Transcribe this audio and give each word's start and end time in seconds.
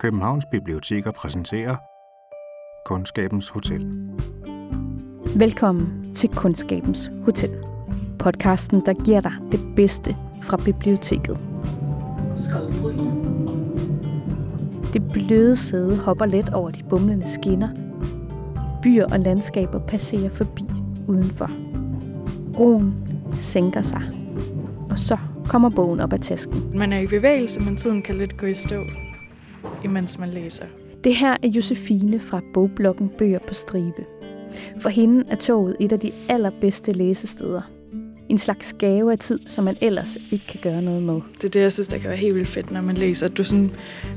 Københavns 0.00 0.46
Biblioteker 0.50 1.10
præsenterer 1.10 1.76
Kundskabens 2.86 3.48
Hotel. 3.48 4.08
Velkommen 5.36 6.14
til 6.14 6.30
Kundskabens 6.30 7.10
Hotel. 7.24 7.64
Podcasten, 8.18 8.86
der 8.86 9.04
giver 9.04 9.20
dig 9.20 9.32
det 9.52 9.60
bedste 9.76 10.16
fra 10.42 10.56
biblioteket. 10.56 11.38
Det 14.92 15.12
bløde 15.12 15.56
sæde 15.56 15.96
hopper 15.96 16.26
let 16.26 16.54
over 16.54 16.70
de 16.70 16.82
bumlende 16.82 17.30
skinner. 17.30 17.68
Byer 18.82 19.06
og 19.12 19.20
landskaber 19.20 19.86
passerer 19.86 20.30
forbi 20.30 20.64
udenfor. 21.08 21.50
Roen 22.58 23.08
sænker 23.38 23.82
sig. 23.82 24.02
Og 24.90 24.98
så 24.98 25.18
kommer 25.44 25.68
bogen 25.70 26.00
op 26.00 26.12
af 26.12 26.20
tasken. 26.20 26.70
Man 26.74 26.92
er 26.92 26.98
i 26.98 27.06
bevægelse, 27.06 27.60
men 27.60 27.76
tiden 27.76 28.02
kan 28.02 28.14
lidt 28.14 28.36
gå 28.36 28.46
i 28.46 28.54
stå, 28.54 28.84
imens 29.84 30.18
man 30.18 30.28
læser. 30.28 30.64
Det 31.04 31.16
her 31.16 31.36
er 31.42 31.48
Josefine 31.48 32.20
fra 32.20 32.40
bogblokken 32.54 33.08
Bøger 33.18 33.38
på 33.48 33.54
Stribe. 33.54 34.04
For 34.80 34.88
hende 34.88 35.24
er 35.28 35.36
toget 35.36 35.76
et 35.80 35.92
af 35.92 36.00
de 36.00 36.12
allerbedste 36.28 36.92
læsesteder. 36.92 37.60
En 38.28 38.38
slags 38.38 38.72
gave 38.78 39.12
af 39.12 39.18
tid, 39.18 39.38
som 39.46 39.64
man 39.64 39.76
ellers 39.80 40.18
ikke 40.30 40.46
kan 40.46 40.60
gøre 40.62 40.82
noget 40.82 41.02
med. 41.02 41.14
Det 41.14 41.44
er 41.44 41.48
det, 41.48 41.60
jeg 41.60 41.72
synes, 41.72 41.88
der 41.88 41.98
kan 41.98 42.08
være 42.08 42.18
helt 42.18 42.34
vildt 42.34 42.48
fedt, 42.48 42.70
når 42.70 42.80
man 42.80 42.94
læser. 42.94 43.26
At 43.26 43.36
du 43.36 43.44
sådan 43.44 43.70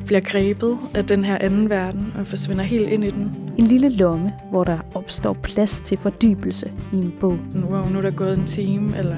bliver 0.05 0.21
grebet 0.21 0.77
af 0.95 1.05
den 1.05 1.25
her 1.25 1.37
anden 1.37 1.69
verden 1.69 2.13
og 2.19 2.27
forsvinder 2.27 2.63
helt 2.63 2.89
ind 2.89 3.03
i 3.03 3.09
den. 3.09 3.35
En 3.57 3.63
lille 3.63 3.89
lomme, 3.89 4.33
hvor 4.49 4.63
der 4.63 4.79
opstår 4.93 5.33
plads 5.33 5.79
til 5.79 5.97
fordybelse 5.97 6.71
i 6.93 6.95
en 6.95 7.13
bog. 7.19 7.37
Sådan, 7.49 7.67
wow, 7.67 7.89
nu 7.89 7.97
er 7.97 8.01
der 8.01 8.11
gået 8.11 8.37
en 8.37 8.45
time, 8.45 8.97
eller 8.97 9.17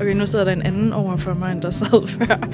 okay, 0.00 0.12
nu 0.14 0.26
sidder 0.26 0.44
der 0.44 0.52
en 0.52 0.62
anden 0.62 0.92
over 0.92 1.16
for 1.16 1.34
mig, 1.34 1.52
end 1.52 1.62
der 1.62 1.70
sad 1.70 2.06
før. 2.18 2.48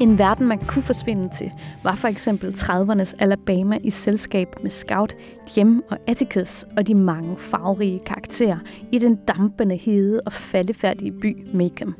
En 0.00 0.18
verden, 0.18 0.46
man 0.46 0.58
kunne 0.58 0.82
forsvinde 0.82 1.28
til, 1.28 1.50
var 1.84 1.94
for 1.94 2.08
eksempel 2.08 2.50
30'ernes 2.50 3.14
Alabama 3.18 3.78
i 3.84 3.90
selskab 3.90 4.48
med 4.62 4.70
Scout, 4.70 5.16
Jem 5.56 5.82
og 5.90 5.98
Atticus 6.06 6.64
og 6.76 6.86
de 6.86 6.94
mange 6.94 7.36
farverige 7.38 8.00
karakterer 8.06 8.58
i 8.92 8.98
den 8.98 9.18
dampende 9.28 9.76
hede 9.76 10.20
og 10.26 10.32
faldefærdige 10.32 11.12
by 11.12 11.46
Macon. 11.54 11.94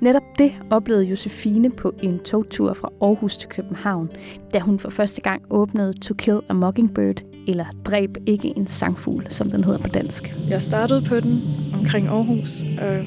Netop 0.00 0.22
det 0.38 0.52
oplevede 0.70 1.04
Josefine 1.04 1.70
på 1.70 1.92
en 2.02 2.18
togtur 2.18 2.72
fra 2.72 2.88
Aarhus 3.02 3.36
til 3.36 3.48
København, 3.48 4.10
da 4.54 4.58
hun 4.58 4.78
for 4.78 4.90
første 4.90 5.20
gang 5.20 5.42
åbnede 5.50 5.92
To 5.92 6.14
Kill 6.14 6.40
a 6.48 6.52
Mockingbird, 6.52 7.22
eller 7.48 7.64
Dræb 7.84 8.16
ikke 8.26 8.52
en 8.56 8.66
sangfugl, 8.66 9.26
som 9.28 9.50
den 9.50 9.64
hedder 9.64 9.78
på 9.78 9.88
dansk. 9.88 10.36
Jeg 10.48 10.62
startede 10.62 11.02
på 11.02 11.20
den 11.20 11.42
omkring 11.74 12.08
Aarhus, 12.08 12.62
og 12.62 13.04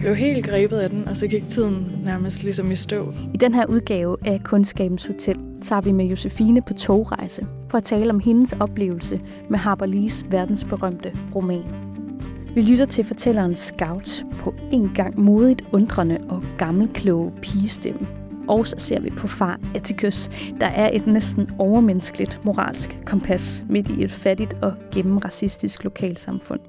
blev 0.00 0.16
helt 0.16 0.46
grebet 0.46 0.76
af 0.76 0.90
den, 0.90 1.08
og 1.08 1.16
så 1.16 1.26
gik 1.26 1.48
tiden 1.48 2.00
nærmest 2.04 2.42
ligesom 2.42 2.70
i 2.70 2.74
stå. 2.74 3.14
I 3.34 3.36
den 3.36 3.54
her 3.54 3.66
udgave 3.66 4.16
af 4.24 4.40
Kundskabens 4.44 5.06
Hotel 5.06 5.36
tager 5.62 5.80
vi 5.80 5.92
med 5.92 6.06
Josefine 6.06 6.62
på 6.62 6.72
togrejse 6.72 7.46
for 7.70 7.78
at 7.78 7.84
tale 7.84 8.10
om 8.10 8.20
hendes 8.20 8.52
oplevelse 8.60 9.20
med 9.50 9.58
Harper 9.58 9.86
Lees 9.86 10.24
verdensberømte 10.30 11.12
roman. 11.34 11.64
Vi 12.54 12.62
lytter 12.62 12.84
til 12.84 13.04
fortælleren 13.04 13.54
Scout 13.54 14.24
på 14.32 14.54
en 14.72 14.90
gang 14.94 15.20
modigt 15.20 15.64
undrende 15.72 16.18
og 16.28 16.42
gammelkloge 16.58 17.32
pigestemme. 17.42 18.08
Og 18.48 18.66
så 18.66 18.74
ser 18.78 19.00
vi 19.00 19.10
på 19.10 19.26
far 19.26 19.60
Atticus, 19.74 20.28
der 20.60 20.66
er 20.66 20.90
et 20.92 21.06
næsten 21.06 21.50
overmenneskeligt 21.58 22.40
moralsk 22.44 22.98
kompas 23.06 23.64
midt 23.68 23.88
i 23.88 24.04
et 24.04 24.12
fattigt 24.12 24.56
og 24.62 24.72
gennemracistisk 24.94 25.84
lokalsamfund. 25.84 26.60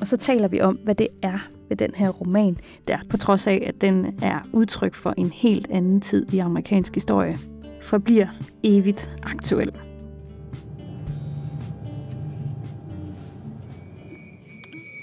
Og 0.00 0.06
så 0.06 0.16
taler 0.16 0.48
vi 0.48 0.60
om, 0.60 0.74
hvad 0.74 0.94
det 0.94 1.08
er 1.22 1.38
ved 1.72 1.76
den 1.76 1.94
her 1.94 2.08
roman, 2.08 2.58
der 2.88 2.98
på 3.10 3.16
trods 3.16 3.46
af, 3.46 3.62
at 3.66 3.80
den 3.80 4.18
er 4.22 4.48
udtryk 4.52 4.94
for 4.94 5.14
en 5.16 5.30
helt 5.30 5.70
anden 5.70 6.00
tid 6.00 6.32
i 6.32 6.38
amerikansk 6.38 6.94
historie, 6.94 7.38
forbliver 7.82 8.26
evigt 8.62 9.10
aktuel. 9.22 9.72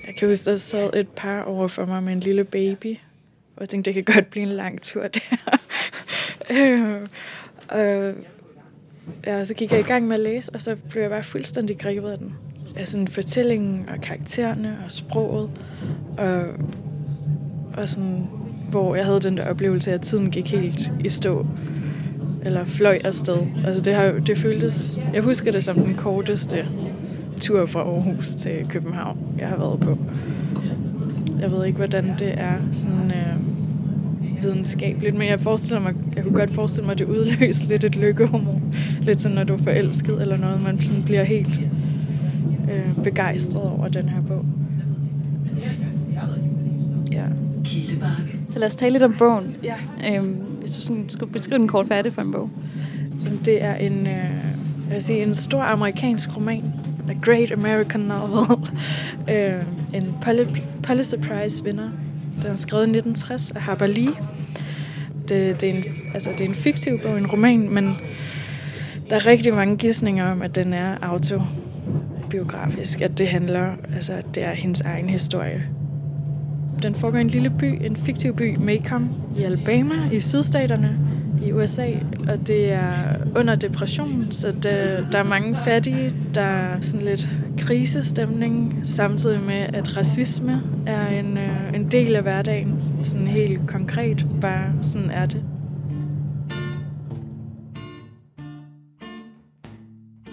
Jeg 0.08 0.16
kan 0.16 0.28
huske, 0.28 0.52
der 0.52 0.58
sad 0.58 0.94
et 0.94 1.08
par 1.08 1.41
over 1.41 1.68
for 1.68 1.85
mig 1.85 2.03
med 2.03 2.13
en 2.13 2.19
lille 2.19 2.44
baby, 2.44 2.97
og 3.56 3.62
jeg 3.62 3.69
tænkte, 3.69 3.94
det 3.94 4.06
kan 4.06 4.16
godt 4.16 4.29
blive 4.29 4.44
en 4.44 4.52
lang 4.52 4.81
tur 4.81 5.08
der. 5.08 5.58
øh, 6.56 7.08
og 7.69 8.13
ja, 9.25 9.46
så 9.46 9.53
gik 9.53 9.72
jeg 9.72 9.79
i 9.79 9.84
gang 9.84 10.08
med 10.08 10.16
at 10.16 10.22
læse, 10.22 10.52
og 10.53 10.62
så 10.62 10.75
blev 10.90 11.02
jeg 11.02 11.12
bare 11.12 11.24
fuldstændig 11.24 11.78
grebet 11.78 12.09
af 12.09 12.18
den. 12.18 12.35
Altså 12.75 13.08
fortællingen 13.09 13.90
og 13.90 14.02
karaktererne 14.02 14.78
og 14.85 14.91
sproget. 14.91 15.52
Og, 16.19 16.41
og 17.74 17.90
sådan, 17.90 18.28
hvor 18.69 18.96
jeg 18.96 19.06
havde 19.06 19.19
den 19.19 19.38
der 19.38 19.50
oplevelse 19.50 19.91
at 19.91 20.02
tiden 20.02 20.31
gik 20.31 20.52
helt 20.52 20.91
i 21.00 21.09
stå. 21.09 21.46
Eller 22.41 22.66
fløj 22.66 23.00
afsted. 23.03 23.38
Altså 23.66 23.81
det, 23.81 23.94
har, 23.94 24.12
det 24.12 24.38
føltes... 24.38 25.00
Jeg 25.13 25.22
husker 25.22 25.52
det 25.52 25.63
som 25.63 25.75
den 25.75 25.96
korteste 25.96 26.66
tur 27.41 27.66
fra 27.66 27.79
Aarhus 27.79 28.29
til 28.29 28.66
København, 28.69 29.18
jeg 29.40 29.47
har 29.47 29.58
været 29.58 29.79
på. 29.79 29.97
Jeg 31.41 31.52
ved 31.52 31.66
ikke, 31.66 31.78
hvordan 31.78 32.16
det 32.19 32.34
er 32.38 32.53
sådan 32.72 33.12
øh, 33.12 34.44
videnskabeligt, 34.44 35.18
men 35.18 35.28
jeg 35.28 35.40
forestiller 35.40 35.81
mig, 35.81 35.94
jeg 36.16 36.24
kunne 36.24 36.35
godt 36.35 36.52
forestille 36.52 36.85
mig, 36.85 36.91
at 36.91 37.00
det 37.00 37.06
udløser 37.06 37.68
lidt 37.68 37.84
et 37.84 37.96
lykkehormon. 37.96 38.74
Lidt 39.02 39.22
sådan, 39.22 39.35
når 39.35 39.44
du 39.44 39.53
er 39.53 39.58
forelsket 39.63 40.22
eller 40.22 40.38
noget, 40.38 40.62
man 40.62 40.79
sådan 40.79 41.03
bliver 41.03 41.24
helt 41.24 41.59
øh, 42.72 43.03
begejstret 43.03 43.63
over 43.63 43.88
den 43.88 44.09
her 44.09 44.22
bog. 44.22 44.46
Ja. 47.12 47.25
Så 48.59 48.62
lad 48.62 48.68
os 48.68 48.75
tale 48.75 48.92
lidt 48.92 49.03
om 49.03 49.16
bogen. 49.18 49.58
Ja. 49.64 49.75
Øhm, 50.08 50.34
hvis 50.34 50.72
du 50.72 50.81
sådan 50.81 51.06
skulle 51.09 51.34
beskrive 51.34 51.59
den 51.59 51.68
kort 51.68 51.88
færdig 51.88 52.14
for 52.14 52.22
en 52.22 52.31
bog. 52.31 52.50
Det 53.46 53.64
er 53.64 53.75
en, 53.75 54.08
øh, 54.08 54.30
jeg 54.92 55.03
sige, 55.03 55.22
en 55.22 55.34
stor 55.34 55.62
amerikansk 55.62 56.38
roman. 56.38 56.74
A 57.09 57.14
Great 57.22 57.52
American 57.52 58.00
Novel. 58.00 58.70
øh, 59.34 59.64
en 59.94 60.16
Pulitzer 60.84 61.18
Prize 61.18 61.64
vinder. 61.64 61.90
Den 62.42 62.52
er 62.52 62.56
skrevet 62.56 62.84
i 62.84 62.90
1960 62.90 63.52
af 63.52 63.62
Harper 63.62 63.88
Lee. 63.88 64.14
Det, 65.28 65.62
det, 65.62 65.70
er 65.70 65.74
en, 65.74 65.84
altså, 66.14 66.30
det 66.31 66.41
er 66.41 66.50
en 66.50 66.56
fiktiv 66.56 67.00
bog, 67.00 67.18
en 67.18 67.28
roman, 67.28 67.70
men 67.70 67.97
der 69.09 69.16
er 69.16 69.26
rigtig 69.26 69.53
mange 69.53 69.78
gissninger 69.78 70.31
om, 70.31 70.41
at 70.41 70.56
den 70.56 70.74
er 70.74 70.97
autobiografisk. 71.02 73.02
At 73.02 73.18
det 73.18 73.28
handler, 73.28 73.72
altså 73.96 74.14
at 74.14 74.36
det 74.36 74.44
er 74.44 74.53
hendes 74.53 74.81
egen 74.81 75.09
historie. 75.09 75.78
Den 76.84 76.96
foregår 76.96 77.18
i 77.18 77.22
en 77.22 77.28
lille 77.28 77.50
by, 77.50 77.85
en 77.85 77.96
fiktiv 77.96 78.35
by, 78.35 78.57
Macomb, 78.57 79.09
i 79.38 79.44
Alabama, 79.44 80.09
i 80.12 80.19
sydstaterne 80.19 81.00
i 81.46 81.52
USA, 81.52 81.91
og 82.28 82.47
det 82.47 82.72
er 82.72 83.16
under 83.35 83.56
depression, 83.56 84.28
så 84.31 84.47
det, 84.52 85.08
der 85.12 85.19
er 85.19 85.24
mange 85.24 85.58
fattige, 85.66 86.16
der 86.35 86.41
er 86.41 86.81
sådan 86.81 87.06
lidt 87.06 87.29
krisestemning, 87.58 88.81
samtidig 88.85 89.40
med, 89.40 89.56
at 89.74 89.97
racisme 89.97 90.62
er 90.85 91.08
en, 91.08 91.38
øh, 91.38 91.74
en 91.75 91.91
del 91.91 92.16
af 92.16 92.22
hverdagen, 92.22 92.81
sådan 93.03 93.28
helt 93.28 93.68
konkret, 93.68 94.25
bare 94.41 94.74
sådan 94.81 95.09
er 95.09 95.25
det. 95.25 95.44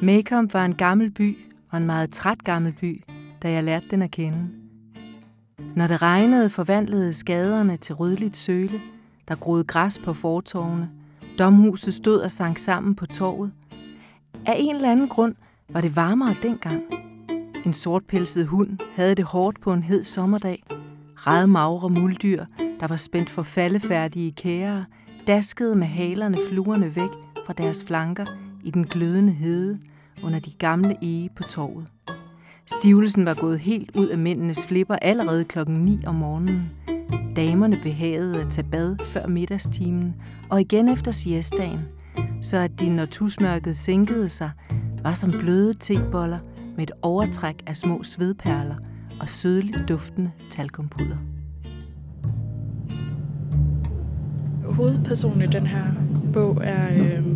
Macomb 0.03 0.55
var 0.55 0.65
en 0.65 0.75
gammel 0.75 1.11
by, 1.11 1.37
og 1.71 1.79
en 1.79 1.87
meget 1.87 2.11
træt 2.11 2.45
gammel 2.45 2.73
by, 2.81 3.05
da 3.43 3.51
jeg 3.51 3.65
lærte 3.65 3.87
den 3.91 4.03
at 4.03 4.11
kende. 4.11 4.39
Når 5.77 5.87
det 5.87 6.03
regnede, 6.03 6.51
forvandlede 6.51 7.15
skaderne 7.15 7.77
til 7.77 7.95
rødligt 7.95 8.37
søle, 8.37 8.81
der 9.29 9.35
groede 9.35 9.65
græs 9.65 9.99
på 9.99 10.13
fortovene. 10.13 10.91
Domhuset 11.39 11.95
stod 11.95 12.19
og 12.19 12.31
sank 12.31 12.59
sammen 12.59 12.95
på 12.95 13.07
torvet. 13.07 13.53
Af 14.47 14.57
en 14.59 14.75
eller 14.75 14.93
anden 14.93 15.09
grund 15.09 15.35
var 15.69 15.81
det 15.81 15.97
varmere 15.97 16.35
dengang. 16.43 16.83
En 17.67 17.73
sortpelset 17.73 18.47
hund 18.47 18.79
havde 18.95 19.15
det 19.15 19.25
hårdt 19.25 19.61
på 19.61 19.73
en 19.73 19.83
hed 19.83 20.05
sommerdag. 20.05 20.65
Red 21.17 21.47
magre 21.47 21.91
muldyr, 21.91 22.45
der 22.81 22.87
var 22.87 22.97
spændt 22.97 23.31
for 23.31 23.43
faldefærdige 23.43 24.33
kære, 24.33 24.85
daskede 25.27 25.77
med 25.77 25.87
halerne 25.87 26.39
fluerne 26.51 26.97
væk 26.97 27.11
fra 27.47 27.53
deres 27.53 27.85
flanker 27.85 28.27
i 28.65 28.71
den 28.71 28.87
glødende 28.87 29.33
hede 29.33 29.79
under 30.25 30.39
de 30.39 30.53
gamle 30.53 30.97
ege 31.03 31.31
på 31.37 31.43
torvet. 31.43 31.87
Stivelsen 32.67 33.27
var 33.27 33.35
gået 33.35 33.59
helt 33.59 33.91
ud 33.97 34.09
af 34.09 34.19
mændenes 34.19 34.67
flipper 34.67 34.97
allerede 35.03 35.45
klokken 35.45 35.85
9 35.85 36.01
om 36.07 36.15
morgenen. 36.15 36.71
Damerne 37.37 37.77
behagede 37.83 38.41
at 38.41 38.51
tage 38.51 38.69
bad 38.71 38.97
før 39.05 39.27
middagstimen 39.27 40.15
og 40.51 40.61
igen 40.61 40.89
efter 40.89 41.13
siestagen, 41.13 41.81
så 42.43 42.57
at 42.57 42.81
de, 42.81 42.97
når 42.97 43.07
tusmørket 43.07 43.77
sænkede 43.77 44.29
sig, 44.29 44.51
var 45.03 45.15
som 45.15 45.31
bløde 45.31 45.75
teboller 45.75 46.39
med 46.77 46.83
et 46.83 46.91
overtræk 47.03 47.63
af 47.67 47.77
små 47.77 48.03
svedperler 48.03 48.77
og 49.21 49.29
sødligt 49.29 49.89
duftende 49.89 50.31
talkompuder. 50.51 51.17
Hovedpersonen 54.65 55.43
i 55.43 55.47
den 55.47 55.67
her 55.67 55.85
bog 56.33 56.61
er, 56.65 56.89
øh, 56.95 57.27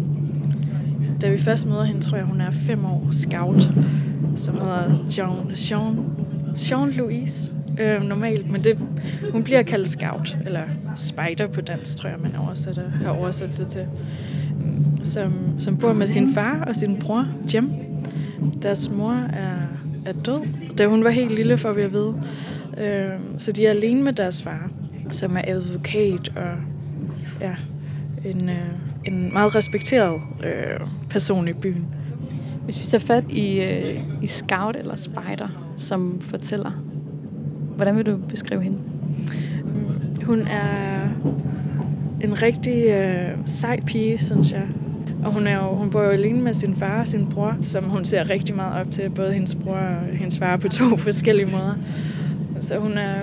da 1.21 1.31
vi 1.31 1.39
først 1.39 1.67
møder 1.67 1.85
hende, 1.85 2.01
tror 2.01 2.17
jeg, 2.17 2.27
hun 2.27 2.41
er 2.41 2.51
fem 2.51 2.85
år 2.85 3.09
scout, 3.11 3.71
som 4.37 4.55
hedder 4.55 5.07
Jean, 5.19 5.51
Jean, 5.71 5.99
Jean 6.71 6.91
Louise 6.91 7.53
øh, 7.81 8.03
normalt, 8.03 8.51
men 8.51 8.65
det, 8.65 8.79
hun 9.33 9.43
bliver 9.45 9.63
kaldt 9.63 9.89
scout, 9.89 10.37
eller 10.47 10.63
spider 10.97 11.47
på 11.47 11.61
dansk, 11.61 11.97
tror 11.97 12.09
jeg, 12.11 12.19
man 12.23 12.37
oversætter, 12.37 12.91
har 12.91 13.11
oversat 13.11 13.59
det 13.59 13.69
til. 13.69 13.87
som, 15.03 15.33
som 15.59 15.77
bor 15.77 15.93
med 15.93 16.07
sin 16.07 16.35
far 16.35 16.65
og 16.67 16.77
sin 16.77 16.97
bror, 16.97 17.27
Jim. 17.55 17.71
Deres 18.63 18.91
mor 18.91 19.13
er, 19.13 19.57
er 20.07 20.13
død, 20.13 20.41
da 20.79 20.87
hun 20.87 21.05
var 21.05 21.11
helt 21.11 21.35
lille, 21.35 21.59
for 21.59 21.73
vi 21.73 21.83
at 21.83 21.93
vide. 21.93 22.23
Øh, 22.79 23.11
så 23.39 23.53
de 23.53 23.67
er 23.67 23.71
alene 23.71 24.03
med 24.03 24.13
deres 24.13 24.43
far, 24.43 24.71
som 25.13 25.37
er 25.37 25.43
advokat 25.47 26.33
og 26.37 26.57
ja, 27.41 27.55
en, 28.25 28.49
øh, 28.49 28.57
en 29.05 29.33
meget 29.33 29.55
respekteret 29.55 30.21
øh, 30.45 30.87
person 31.11 31.49
i 31.49 31.53
byen. 31.53 31.87
Hvis 32.65 32.81
vi 32.81 32.85
tager 32.85 33.01
fat 33.01 33.25
i, 33.31 33.61
øh, 33.61 34.01
i 34.23 34.27
Scout 34.27 34.77
eller 34.77 34.97
Spider, 34.97 35.73
som 35.77 36.21
fortæller, 36.21 36.71
hvordan 37.77 37.97
vil 37.97 38.07
du 38.07 38.17
beskrive 38.17 38.63
hende? 38.63 38.79
Mm, 39.65 40.25
hun 40.25 40.41
er 40.41 41.09
en 42.21 42.43
rigtig 42.43 42.85
øh, 42.85 43.39
sej 43.47 43.81
pige, 43.87 44.19
synes 44.19 44.53
jeg. 44.53 44.69
Og 45.25 45.33
hun, 45.33 45.47
er 45.47 45.57
jo, 45.57 45.75
hun 45.75 45.91
bor 45.91 46.03
jo 46.03 46.11
alene 46.11 46.41
med 46.41 46.55
sin 46.55 46.77
far 46.77 47.01
og 47.01 47.09
sin 47.09 47.27
bror, 47.27 47.57
som 47.61 47.85
hun 47.85 48.05
ser 48.05 48.31
rigtig 48.31 48.57
meget 48.57 48.81
op 48.81 48.91
til, 48.91 49.11
både 49.11 49.33
hendes 49.33 49.55
bror 49.55 49.77
og 49.77 50.07
hendes 50.13 50.39
far 50.39 50.57
på 50.57 50.69
to 50.69 50.97
forskellige 51.07 51.47
måder. 51.47 51.75
Så 52.61 52.79
hun 52.79 52.93
er, 52.93 53.15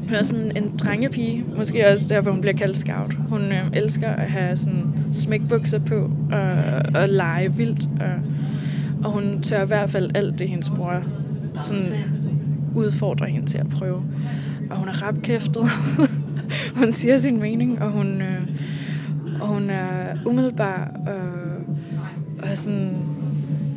hun 0.00 0.14
er 0.14 0.22
sådan 0.22 0.56
en 0.56 0.76
drengepige, 0.78 1.44
måske 1.56 1.88
også 1.88 2.06
derfor 2.08 2.30
hun 2.30 2.40
bliver 2.40 2.56
kaldt 2.56 2.76
scout. 2.76 3.14
Hun 3.28 3.42
øh, 3.42 3.70
elsker 3.72 4.08
at 4.08 4.30
have 4.30 4.56
sådan 4.56 4.92
smækbukser 5.12 5.78
på 5.78 6.10
og, 6.32 6.52
og 7.02 7.08
lege 7.08 7.52
vildt. 7.52 7.88
Og, 8.00 8.12
og 9.04 9.10
hun 9.12 9.42
tør 9.42 9.62
i 9.62 9.66
hvert 9.66 9.90
fald 9.90 10.10
alt 10.16 10.38
det, 10.38 10.48
hendes 10.48 10.70
bror 10.70 11.02
sådan 11.60 11.92
udfordrer 12.74 13.26
hende 13.26 13.46
til 13.46 13.58
at 13.58 13.68
prøve. 13.68 14.02
Og 14.70 14.76
hun 14.78 14.88
er 14.88 15.02
rapkæftet. 15.02 15.68
hun 16.80 16.92
siger 16.92 17.18
sin 17.18 17.40
mening, 17.40 17.82
og 17.82 17.90
hun, 17.90 18.22
øh, 18.22 18.42
og 19.40 19.48
hun 19.48 19.70
er 19.70 20.16
umiddelbar 20.26 20.90
og, 21.06 21.22
og 22.50 22.56
sådan, 22.56 22.98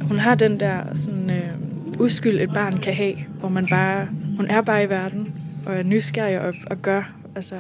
hun 0.01 0.19
har 0.19 0.35
den 0.35 0.59
der 0.59 0.81
sådan, 0.93 1.29
øh, 1.29 1.51
uskyld, 1.99 2.39
et 2.39 2.53
barn 2.53 2.77
kan 2.77 2.93
have, 2.93 3.15
hvor 3.39 3.49
man 3.49 3.67
bare, 3.67 4.07
hun 4.35 4.45
er 4.45 4.61
bare 4.61 4.83
i 4.83 4.89
verden 4.89 5.33
og 5.65 5.75
er 5.75 5.83
nysgerrig 5.83 6.41
og, 6.41 6.53
og 6.67 6.81
gør, 6.81 7.13
altså 7.35 7.55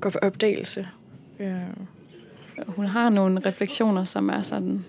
går 0.00 0.10
på 0.10 0.18
opdagelse. 0.22 0.86
Ja. 1.40 1.54
Hun 2.66 2.84
har 2.84 3.08
nogle 3.08 3.40
refleksioner, 3.46 4.04
som 4.04 4.28
er 4.28 4.42
sådan 4.42 4.84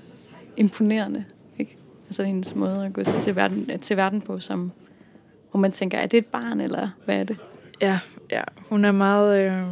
imponerende. 0.57 1.25
Ikke? 1.60 1.77
Altså 2.07 2.24
hendes 2.24 2.56
måde 2.56 2.86
at 2.86 2.94
gå 2.94 3.04
til 3.04 3.36
verden, 3.36 3.80
til 3.80 3.98
verden 3.98 4.21
på, 4.21 4.39
som, 4.39 4.71
hvor 5.51 5.60
man 5.60 5.71
tænker, 5.71 5.98
er 5.98 6.07
det 6.07 6.18
et 6.18 6.25
barn, 6.25 6.62
eller 6.62 6.89
hvad 7.06 7.19
er 7.19 7.24
det? 7.24 7.38
Ja, 7.81 8.00
ja. 8.31 8.44
Hun 8.69 8.86
er 8.86 8.92
meget... 8.92 9.51
Øh, 9.51 9.63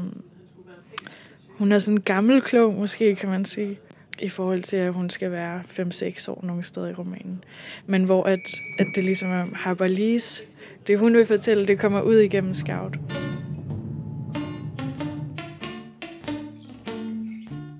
hun 1.57 1.71
er 1.71 1.79
sådan 1.79 2.01
gammel 2.01 2.41
klog, 2.41 2.73
måske 2.73 3.15
kan 3.15 3.29
man 3.29 3.45
sige, 3.45 3.79
i 4.21 4.29
forhold 4.29 4.63
til, 4.63 4.77
at 4.77 4.93
hun 4.93 5.09
skal 5.09 5.31
være 5.31 5.61
5-6 5.69 6.31
år 6.31 6.39
nogle 6.43 6.63
steder 6.63 6.87
i 6.87 6.93
romanen. 6.93 7.43
Men 7.85 8.03
hvor 8.03 8.23
at, 8.23 8.39
at 8.79 8.87
det 8.95 9.03
ligesom 9.03 9.31
er 9.31 9.45
Harper 9.53 9.87
Lees, 9.87 10.43
det 10.87 10.99
hun 10.99 11.13
vil 11.13 11.25
fortælle, 11.25 11.67
det 11.67 11.79
kommer 11.79 12.01
ud 12.01 12.15
igennem 12.15 12.53
Scout. 12.53 12.97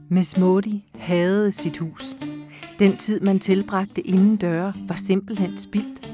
Miss 0.09 0.37
Modi 0.37 0.83
havde 0.95 1.51
sit 1.51 1.77
hus. 1.77 2.17
Den 2.79 2.97
tid, 2.97 3.19
man 3.19 3.39
tilbragte 3.39 4.01
inden 4.01 4.35
døre, 4.35 4.73
var 4.87 4.95
simpelthen 4.95 5.57
spildt. 5.57 6.11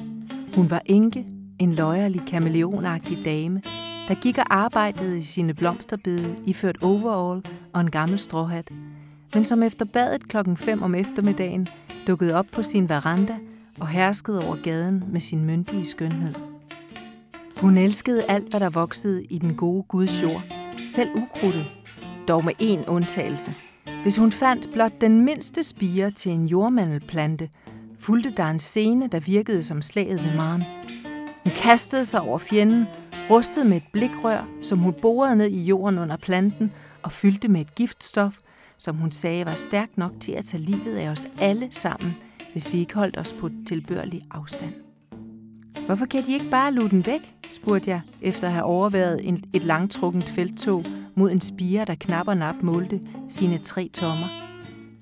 Hun 0.56 0.69
var 0.69 0.81
enke, 0.86 1.25
en 1.60 1.74
løjerlig 1.74 2.22
kameleonagtig 2.28 3.18
dame, 3.25 3.62
der 4.07 4.22
gik 4.22 4.38
og 4.38 4.56
arbejdede 4.56 5.19
i 5.19 5.22
sine 5.22 5.54
blomsterbede, 5.54 6.36
iført 6.45 6.78
overall 6.81 7.45
og 7.74 7.81
en 7.81 7.92
gammel 7.92 8.19
stråhat, 8.19 8.72
men 9.34 9.45
som 9.45 9.63
efter 9.63 9.86
badet 9.86 10.28
klokken 10.28 10.57
5 10.57 10.84
om 10.84 10.95
eftermiddagen 10.95 11.68
dukkede 12.07 12.36
op 12.36 12.45
på 12.51 12.63
sin 12.63 12.90
veranda 12.90 13.38
og 13.80 13.88
herskede 13.88 14.45
over 14.45 14.56
gaden 14.63 15.04
med 15.12 15.22
sin 15.22 15.45
myndige 15.45 15.86
skønhed. 15.86 16.34
Hun 17.57 17.78
elskede 17.78 18.24
alt, 18.24 18.50
hvad 18.50 18.60
der 18.60 18.69
voksede 18.69 19.24
i 19.24 19.38
den 19.38 19.56
gode 19.56 19.84
Guds 19.84 20.22
jord, 20.22 20.44
selv 20.90 21.10
ukrudtet, 21.16 21.66
dog 22.28 22.45
med 22.45 22.54
én 22.62 22.90
undtagelse. 22.90 23.56
Hvis 24.03 24.17
hun 24.17 24.31
fandt 24.31 24.69
blot 24.73 25.01
den 25.01 25.25
mindste 25.25 25.63
spire 25.63 26.11
til 26.11 26.31
en 26.31 26.47
jordmandelplante, 26.47 27.50
fulgte 28.00 28.33
der 28.38 28.45
en 28.45 28.59
scene, 28.59 29.07
der 29.07 29.19
virkede 29.19 29.63
som 29.63 29.81
slaget 29.81 30.23
ved 30.23 30.35
Maren. 30.35 30.63
Hun 31.44 31.53
kastede 31.55 32.05
sig 32.05 32.21
over 32.21 32.38
fjenden, 32.38 32.85
rustede 33.29 33.65
med 33.65 33.77
et 33.77 33.83
blikrør, 33.94 34.47
som 34.61 34.79
hun 34.79 34.94
borede 35.01 35.35
ned 35.35 35.47
i 35.47 35.63
jorden 35.63 36.00
under 36.00 36.17
planten 36.17 36.71
og 37.03 37.11
fyldte 37.11 37.47
med 37.47 37.61
et 37.61 37.75
giftstof, 37.75 38.38
som 38.77 38.95
hun 38.95 39.11
sagde 39.11 39.45
var 39.45 39.55
stærkt 39.55 39.97
nok 39.97 40.11
til 40.19 40.31
at 40.31 40.45
tage 40.45 40.63
livet 40.63 40.97
af 40.97 41.09
os 41.09 41.27
alle 41.39 41.67
sammen, 41.71 42.13
hvis 42.51 42.73
vi 42.73 42.79
ikke 42.79 42.95
holdt 42.95 43.17
os 43.17 43.33
på 43.33 43.49
tilbørlig 43.67 44.25
afstand. 44.31 44.73
Hvorfor 45.85 46.06
kan 46.06 46.25
de 46.25 46.33
ikke 46.33 46.49
bare 46.49 46.73
luge 46.73 46.89
den 46.89 47.06
væk, 47.06 47.35
spurgte 47.49 47.89
jeg, 47.89 48.01
efter 48.21 48.47
at 48.47 48.53
have 48.53 48.65
overværet 48.65 49.41
et 49.53 49.63
langtrukkent 49.63 50.29
felttog 50.29 50.85
mod 51.15 51.31
en 51.31 51.42
spire, 51.42 51.86
der 51.86 51.95
knap 51.95 52.27
og 52.27 52.38
nap 52.38 52.56
målte 52.62 53.01
sine 53.27 53.57
tre 53.57 53.89
tommer. 53.94 54.27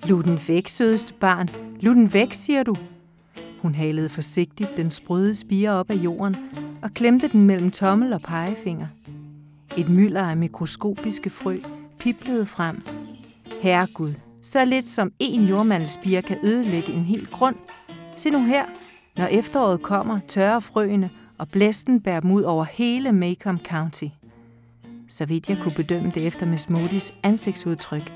Lud 0.05 0.23
den 0.23 0.39
væk, 0.47 0.67
sødeste 0.67 1.13
barn. 1.13 1.47
Lud 1.79 1.95
den 1.95 2.13
væk, 2.13 2.33
siger 2.33 2.63
du. 2.63 2.75
Hun 3.61 3.75
halede 3.75 4.09
forsigtigt 4.09 4.77
den 4.77 4.91
sprøde 4.91 5.35
spire 5.35 5.71
op 5.71 5.89
af 5.89 5.95
jorden 5.95 6.35
og 6.81 6.91
klemte 6.93 7.27
den 7.27 7.45
mellem 7.45 7.71
tommel 7.71 8.13
og 8.13 8.21
pegefinger. 8.21 8.87
Et 9.77 9.89
mylder 9.89 10.21
af 10.21 10.37
mikroskopiske 10.37 11.29
frø 11.29 11.57
piblede 11.99 12.45
frem. 12.45 12.81
Herregud, 13.61 14.13
så 14.41 14.65
lidt 14.65 14.87
som 14.87 15.11
en 15.19 15.41
jordmandelspire 15.41 16.21
kan 16.21 16.37
ødelægge 16.43 16.93
en 16.93 17.05
hel 17.05 17.27
grund. 17.27 17.55
Se 18.17 18.29
nu 18.29 18.45
her, 18.45 18.65
når 19.17 19.25
efteråret 19.25 19.81
kommer, 19.81 20.19
tørrer 20.27 20.59
frøene, 20.59 21.09
og 21.37 21.49
blæsten 21.49 22.01
bærer 22.01 22.19
dem 22.19 22.31
ud 22.31 22.41
over 22.43 22.63
hele 22.63 23.11
Macomb 23.11 23.65
County. 23.65 24.05
Så 25.11 25.25
vidt 25.25 25.49
jeg 25.49 25.57
kunne 25.61 25.75
bedømme 25.75 26.11
det 26.15 26.27
efter 26.27 26.45
Miss 26.45 26.69
Modis 26.69 27.13
ansigtsudtryk, 27.23 28.11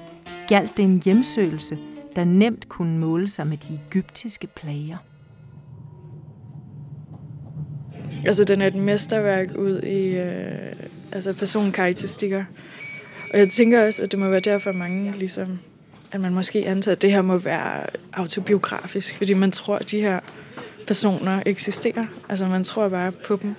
galt 0.47 0.77
det 0.77 0.83
en 0.83 1.01
hjemsøgelse, 1.05 1.77
der 2.15 2.23
nemt 2.23 2.69
kunne 2.69 2.97
måle 2.97 3.29
sig 3.29 3.47
med 3.47 3.57
de 3.57 3.79
egyptiske 3.87 4.47
plager. 4.47 4.97
Altså, 8.25 8.43
den 8.43 8.61
er 8.61 8.67
et 8.67 8.75
mesterværk 8.75 9.55
ud 9.55 9.81
i 9.81 10.17
øh, 10.17 10.75
altså 11.11 11.33
personkarakteristikker. 11.33 12.43
Og 13.33 13.39
jeg 13.39 13.49
tænker 13.49 13.85
også, 13.85 14.03
at 14.03 14.11
det 14.11 14.19
må 14.19 14.29
være 14.29 14.39
derfor 14.39 14.71
mange, 14.71 15.11
ligesom, 15.11 15.59
at 16.11 16.21
man 16.21 16.33
måske 16.33 16.67
antager, 16.67 16.95
at 16.95 17.01
det 17.01 17.11
her 17.11 17.21
må 17.21 17.37
være 17.37 17.85
autobiografisk, 18.13 19.17
fordi 19.17 19.33
man 19.33 19.51
tror, 19.51 19.75
at 19.75 19.91
de 19.91 20.01
her 20.01 20.19
personer 20.87 21.43
eksisterer. 21.45 22.05
Altså, 22.29 22.47
man 22.47 22.63
tror 22.63 22.89
bare 22.89 23.11
på 23.11 23.35
dem 23.35 23.55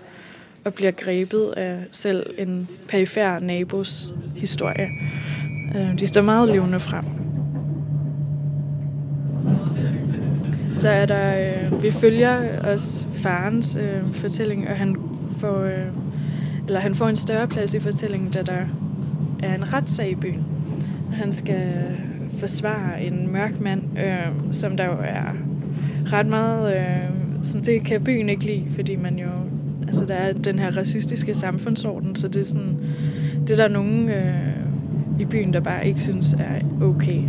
og 0.67 0.75
bliver 0.75 0.91
grebet 0.91 1.55
af 1.57 1.79
selv 1.93 2.27
en 2.39 2.69
perifær 2.89 3.39
nabos 3.39 4.15
historie. 4.37 4.89
Øh, 5.77 5.99
de 5.99 6.07
står 6.07 6.23
meget 6.23 6.49
levende 6.49 6.81
frem. 6.81 7.05
Så 10.73 10.89
er 10.89 11.07
der, 11.07 11.39
øh, 11.39 11.83
vi 11.83 11.91
følger 11.91 12.61
også 12.61 13.07
farens 13.15 13.77
øh, 13.77 14.15
fortælling, 14.15 14.69
og 14.69 14.77
han 14.77 14.97
får, 15.39 15.61
øh, 15.63 15.87
eller 16.67 16.81
han 16.81 16.95
får 16.95 17.09
en 17.09 17.17
større 17.17 17.49
plads 17.49 17.75
i 17.75 17.81
fortællingen, 17.81 18.31
da 18.31 18.43
der 18.43 18.67
er 19.43 19.55
en 19.55 19.73
retssag 19.73 20.11
i 20.11 20.15
byen. 20.15 20.45
Han 21.13 21.33
skal 21.33 21.73
forsvare 22.39 23.03
en 23.03 23.33
mørk 23.33 23.61
mand, 23.61 23.99
øh, 23.99 24.53
som 24.53 24.77
der 24.77 24.85
jo 24.85 24.97
er 25.01 25.33
ret 26.13 26.27
meget... 26.27 26.77
Øh, 26.77 27.11
sådan, 27.43 27.65
det 27.65 27.85
kan 27.85 28.05
byen 28.05 28.29
ikke 28.29 28.45
lide, 28.45 28.67
fordi 28.75 28.97
man 28.97 29.19
jo... 29.19 29.29
Altså, 29.89 30.05
der 30.05 30.15
er 30.15 30.33
den 30.33 30.59
her 30.59 30.77
racistiske 30.77 31.35
samfundsorden, 31.35 32.17
så 32.17 32.29
det 32.29 32.41
er 32.41 32.45
sådan... 32.45 32.79
Det 33.41 33.51
er 33.51 33.57
der 33.57 33.69
nogen 33.69 34.09
øh, 34.09 34.35
i 35.21 35.25
byen, 35.25 35.53
der 35.53 35.61
bare 35.61 35.89
ikke 35.89 36.03
synes 36.03 36.33
er 36.33 36.83
okay. 36.83 37.23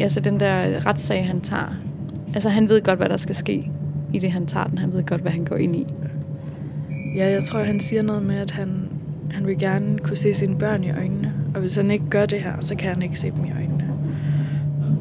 Ja, 0.00 0.08
så 0.08 0.20
den 0.20 0.40
der 0.40 0.86
retssag, 0.86 1.26
han 1.26 1.40
tager, 1.40 1.76
Altså, 2.34 2.48
han 2.48 2.68
ved 2.68 2.82
godt, 2.82 2.98
hvad 2.98 3.08
der 3.08 3.16
skal 3.16 3.34
ske 3.34 3.70
i 4.12 4.18
det, 4.18 4.32
han 4.32 4.46
tager 4.46 4.66
den. 4.66 4.78
Han 4.78 4.92
ved 4.92 5.04
godt, 5.04 5.20
hvad 5.20 5.32
han 5.32 5.44
går 5.44 5.56
ind 5.56 5.76
i. 5.76 5.86
Ja, 7.16 7.30
jeg 7.30 7.42
tror, 7.42 7.62
han 7.62 7.80
siger 7.80 8.02
noget 8.02 8.22
med, 8.22 8.34
at 8.34 8.50
han, 8.50 8.88
han 9.30 9.46
vil 9.46 9.58
gerne 9.58 9.98
kunne 9.98 10.16
se 10.16 10.34
sine 10.34 10.58
børn 10.58 10.84
i 10.84 10.90
øjnene. 10.90 11.32
Og 11.54 11.60
hvis 11.60 11.74
han 11.74 11.90
ikke 11.90 12.06
gør 12.10 12.26
det 12.26 12.40
her, 12.40 12.52
så 12.60 12.74
kan 12.74 12.88
han 12.88 13.02
ikke 13.02 13.18
se 13.18 13.30
dem 13.30 13.44
i 13.44 13.52
øjnene. 13.52 13.84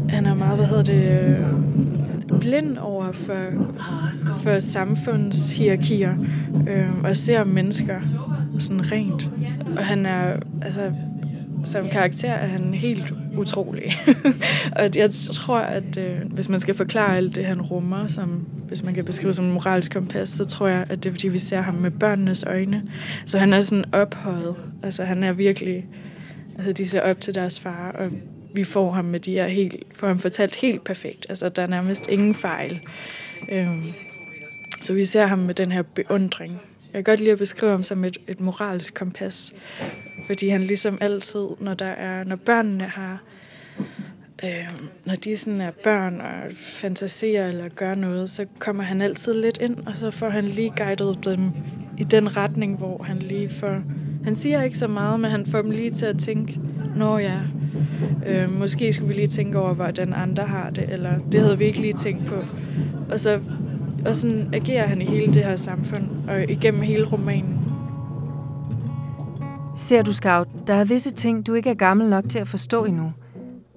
Han 0.09 0.25
er 0.25 0.33
meget, 0.33 0.57
hvad 0.57 0.65
hedder 0.65 0.83
det, 0.83 1.37
blind 2.39 2.77
over 2.77 3.11
for, 3.11 3.37
for 4.37 4.59
samfundshierarkier 4.59 6.15
øh, 6.69 7.03
og 7.03 7.15
ser 7.15 7.43
mennesker 7.43 7.99
sådan 8.59 8.91
rent. 8.91 9.31
Og 9.77 9.85
han 9.85 10.05
er, 10.05 10.35
altså, 10.61 10.91
som 11.63 11.89
karakter 11.89 12.31
er 12.31 12.47
han 12.47 12.73
helt 12.73 13.13
utrolig. 13.37 13.91
og 14.75 14.89
jeg 14.95 15.09
tror, 15.11 15.59
at 15.59 15.97
øh, 15.97 16.31
hvis 16.31 16.49
man 16.49 16.59
skal 16.59 16.75
forklare 16.75 17.17
alt 17.17 17.35
det, 17.35 17.45
han 17.45 17.61
rummer, 17.61 18.07
som, 18.07 18.47
hvis 18.67 18.83
man 18.83 18.93
kan 18.93 19.05
beskrive 19.05 19.33
som 19.33 19.45
en 19.45 19.51
moralsk 19.51 19.93
kompas, 19.93 20.29
så 20.29 20.45
tror 20.45 20.67
jeg, 20.67 20.85
at 20.89 21.03
det 21.03 21.09
er, 21.09 21.13
fordi 21.13 21.27
vi 21.27 21.39
ser 21.39 21.61
ham 21.61 21.73
med 21.73 21.91
børnenes 21.91 22.43
øjne. 22.43 22.83
Så 23.25 23.37
han 23.37 23.53
er 23.53 23.61
sådan 23.61 23.85
ophøjet. 23.91 24.55
Altså 24.83 25.03
han 25.03 25.23
er 25.23 25.33
virkelig... 25.33 25.85
Altså 26.57 26.73
de 26.73 26.89
ser 26.89 27.01
op 27.01 27.21
til 27.21 27.35
deres 27.35 27.59
far, 27.59 27.91
og 27.91 28.11
vi 28.53 28.63
får 28.63 28.91
ham 28.91 29.05
med 29.05 29.19
de 29.19 29.31
her 29.31 29.47
helt, 29.47 29.75
får 29.93 30.07
ham 30.07 30.19
fortalt 30.19 30.55
helt 30.55 30.83
perfekt. 30.83 31.25
Altså, 31.29 31.49
der 31.49 31.61
er 31.61 31.67
nærmest 31.67 32.09
ingen 32.09 32.35
fejl. 32.35 32.79
Øhm, 33.51 33.83
så 34.81 34.93
vi 34.93 35.03
ser 35.03 35.25
ham 35.25 35.39
med 35.39 35.53
den 35.55 35.71
her 35.71 35.81
beundring. 35.81 36.61
Jeg 36.93 37.05
kan 37.05 37.11
godt 37.11 37.19
lide 37.19 37.31
at 37.31 37.37
beskrive 37.37 37.71
ham 37.71 37.83
som 37.83 38.03
et, 38.03 38.17
et 38.27 38.39
moralsk 38.39 38.93
kompas, 38.93 39.53
fordi 40.27 40.47
han 40.47 40.61
ligesom 40.61 40.97
altid, 41.01 41.45
når 41.59 41.73
der 41.73 41.85
er, 41.85 42.23
når 42.23 42.35
børnene 42.35 42.83
har, 42.83 43.23
øh, 44.43 44.69
når 45.05 45.15
de 45.15 45.37
sådan 45.37 45.61
er 45.61 45.71
børn 45.83 46.21
og 46.21 46.51
fantaserer 46.55 47.47
eller 47.47 47.69
gør 47.69 47.95
noget, 47.95 48.29
så 48.29 48.45
kommer 48.59 48.83
han 48.83 49.01
altid 49.01 49.33
lidt 49.33 49.57
ind, 49.57 49.77
og 49.87 49.97
så 49.97 50.11
får 50.11 50.29
han 50.29 50.45
lige 50.45 50.73
guidet 50.77 51.25
dem 51.25 51.51
i 51.97 52.03
den 52.03 52.37
retning, 52.37 52.77
hvor 52.77 53.03
han 53.03 53.19
lige 53.19 53.49
får, 53.49 53.81
han 54.23 54.35
siger 54.35 54.63
ikke 54.63 54.77
så 54.77 54.87
meget, 54.87 55.19
men 55.19 55.31
han 55.31 55.45
får 55.45 55.61
dem 55.61 55.71
lige 55.71 55.89
til 55.89 56.05
at 56.05 56.19
tænke, 56.19 56.59
nå 56.95 57.17
ja, 57.17 57.39
øh, 58.25 58.59
måske 58.59 58.93
skulle 58.93 59.07
vi 59.07 59.13
lige 59.13 59.27
tænke 59.27 59.59
over, 59.59 59.73
hvordan 59.73 60.13
andre 60.13 60.43
har 60.43 60.69
det, 60.69 60.89
eller 60.89 61.19
det 61.31 61.41
havde 61.41 61.57
vi 61.57 61.65
ikke 61.65 61.81
lige 61.81 61.93
tænkt 61.93 62.25
på. 62.25 62.35
Og 63.09 63.19
så 63.19 63.39
og 64.05 64.15
sådan 64.15 64.49
agerer 64.53 64.87
han 64.87 65.01
i 65.01 65.05
hele 65.05 65.33
det 65.33 65.43
her 65.43 65.55
samfund, 65.55 66.03
og 66.27 66.43
igennem 66.43 66.81
hele 66.81 67.05
romanen. 67.05 67.59
Ser 69.75 70.01
du, 70.01 70.13
Scout, 70.13 70.47
der 70.67 70.73
er 70.73 70.83
visse 70.83 71.13
ting, 71.13 71.47
du 71.47 71.53
ikke 71.53 71.69
er 71.69 71.73
gammel 71.73 72.09
nok 72.09 72.29
til 72.29 72.39
at 72.39 72.47
forstå 72.47 72.83
endnu. 72.83 73.11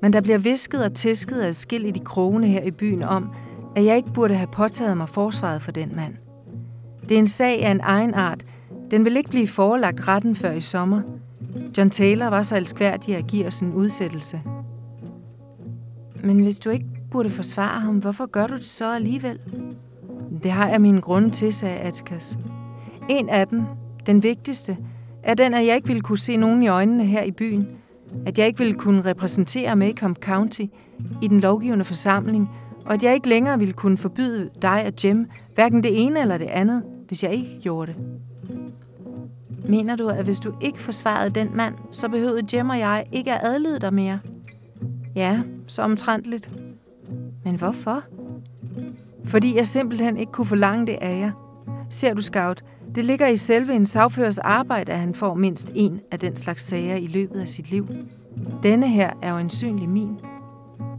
Men 0.03 0.13
der 0.13 0.21
bliver 0.21 0.39
visket 0.39 0.85
og 0.85 0.95
tisket 0.95 1.41
af 1.41 1.55
skil 1.55 1.85
i 1.85 1.91
de 1.91 2.01
krogene 2.01 2.47
her 2.47 2.63
i 2.63 2.71
byen 2.71 3.03
om, 3.03 3.31
at 3.77 3.85
jeg 3.85 3.97
ikke 3.97 4.13
burde 4.13 4.35
have 4.35 4.49
påtaget 4.53 4.97
mig 4.97 5.09
forsvaret 5.09 5.63
for 5.63 5.73
den 5.73 5.93
mand. 5.97 6.15
Det 7.09 7.15
er 7.15 7.19
en 7.19 7.27
sag 7.27 7.65
af 7.65 7.71
en 7.71 7.81
egen 7.83 8.15
art. 8.15 8.45
Den 8.91 9.05
vil 9.05 9.17
ikke 9.17 9.31
blive 9.31 9.49
forelagt 9.49 10.09
retten 10.09 10.37
før 10.37 10.53
i 10.53 10.61
sommer. 10.61 11.03
John 11.79 11.91
Taylor 11.91 12.27
var 12.27 12.43
så 12.43 12.57
elskværdig 12.57 13.17
at 13.17 13.27
give 13.27 13.47
os 13.47 13.61
en 13.61 13.73
udsættelse. 13.73 14.43
Men 16.25 16.43
hvis 16.43 16.59
du 16.59 16.71
ikke 16.71 16.87
burde 17.11 17.31
forsvare 17.31 17.81
ham, 17.81 17.99
hvorfor 17.99 18.27
gør 18.27 18.47
du 18.47 18.57
det 18.57 18.65
så 18.65 18.95
alligevel? 18.95 19.39
Det 20.43 20.51
har 20.51 20.69
jeg 20.69 20.81
mine 20.81 21.01
grunde 21.01 21.31
til, 21.31 21.53
sagde 21.53 21.77
Atkas. 21.77 22.39
En 23.09 23.29
af 23.29 23.49
dem, 23.49 23.63
den 24.07 24.23
vigtigste, 24.23 24.77
er 25.23 25.35
den, 25.35 25.55
at 25.55 25.67
jeg 25.67 25.77
ikke 25.77 25.89
ville 25.89 26.03
kunne 26.03 26.19
se 26.19 26.37
nogen 26.37 26.63
i 26.63 26.69
øjnene 26.69 27.05
her 27.05 27.23
i 27.23 27.31
byen. 27.31 27.69
At 28.27 28.39
jeg 28.39 28.47
ikke 28.47 28.59
ville 28.59 28.75
kunne 28.75 29.03
repræsentere 29.03 29.77
Macomb 29.77 30.17
County 30.23 30.65
i 31.23 31.29
den 31.29 31.41
lovgivende 31.41 31.85
forsamling, 31.85 32.51
og 32.87 32.95
at 32.95 33.03
jeg 33.03 33.15
ikke 33.15 33.29
længere 33.29 33.59
ville 33.59 33.75
kunne 33.75 33.99
forbyde 33.99 34.51
dig 34.63 34.85
og 34.87 35.05
Jim, 35.05 35.31
hverken 35.55 35.83
det 35.83 36.03
ene 36.05 36.21
eller 36.21 36.39
det 36.39 36.47
andet, 36.47 36.83
hvis 37.09 37.25
jeg 37.25 37.33
ikke 37.33 37.61
gjorde 37.63 37.93
det. 37.93 38.01
Mener 39.69 39.97
du, 39.97 40.09
at 40.09 40.25
hvis 40.25 40.39
du 40.39 40.55
ikke 40.61 40.83
forsvarede 40.83 41.31
den 41.31 41.51
mand, 41.55 41.75
så 41.91 42.09
behøvede 42.09 42.57
Jim 42.57 42.71
og 42.71 42.79
jeg 42.79 43.05
ikke 43.13 43.33
at 43.33 43.41
adlyde 43.43 43.79
dig 43.79 43.95
mere? 43.95 44.19
Ja, 45.17 45.41
så 45.67 45.83
omtrentligt. 45.83 46.59
Men 47.45 47.55
hvorfor? 47.55 48.03
Fordi 49.25 49.57
jeg 49.57 49.67
simpelthen 49.67 50.17
ikke 50.17 50.33
kunne 50.33 50.47
forlange 50.47 50.87
det 50.87 50.99
af 51.01 51.21
jer. 51.21 51.31
Ser 51.91 52.15
du, 52.15 52.23
Scout, 52.23 52.65
det 52.95 53.05
ligger 53.05 53.27
i 53.27 53.37
selve 53.37 53.75
en 53.75 53.87
sagførers 53.87 54.39
arbejde, 54.39 54.93
at 54.93 54.99
han 54.99 55.15
får 55.15 55.35
mindst 55.35 55.73
en 55.75 56.01
af 56.11 56.19
den 56.19 56.37
slags 56.37 56.63
sager 56.63 56.97
i 56.97 57.07
løbet 57.07 57.41
af 57.41 57.49
sit 57.49 57.71
liv. 57.71 57.89
Denne 58.63 58.89
her 58.89 59.11
er 59.23 59.33
jo 59.33 59.39
ensynlig 59.39 59.89
min. 59.89 60.19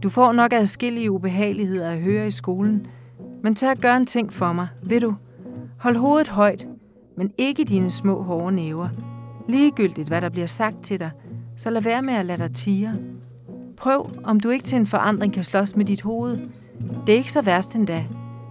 Du 0.02 0.08
får 0.08 0.32
nok 0.32 0.52
adskillige 0.52 1.10
ubehageligheder 1.10 1.90
at 1.90 1.98
høre 1.98 2.26
i 2.26 2.30
skolen, 2.30 2.86
men 3.42 3.54
tag 3.54 3.70
at 3.70 3.80
gøre 3.80 3.96
en 3.96 4.06
ting 4.06 4.32
for 4.32 4.52
mig, 4.52 4.68
vil 4.82 5.02
du? 5.02 5.14
Hold 5.78 5.96
hovedet 5.96 6.28
højt, 6.28 6.66
men 7.16 7.32
ikke 7.38 7.64
dine 7.64 7.90
små 7.90 8.22
hårde 8.22 8.56
næver. 8.56 8.88
Ligegyldigt, 9.48 10.08
hvad 10.08 10.20
der 10.20 10.28
bliver 10.28 10.46
sagt 10.46 10.82
til 10.82 10.98
dig, 10.98 11.10
så 11.56 11.70
lad 11.70 11.82
være 11.82 12.02
med 12.02 12.14
at 12.14 12.26
lade 12.26 12.38
dig 12.38 12.54
tire. 12.54 12.94
Prøv, 13.76 14.06
om 14.24 14.40
du 14.40 14.48
ikke 14.48 14.64
til 14.64 14.76
en 14.76 14.86
forandring 14.86 15.32
kan 15.32 15.44
slås 15.44 15.76
med 15.76 15.84
dit 15.84 16.02
hoved. 16.02 16.38
Det 17.06 17.12
er 17.12 17.18
ikke 17.18 17.32
så 17.32 17.42
værst 17.42 17.74
endda, 17.74 18.04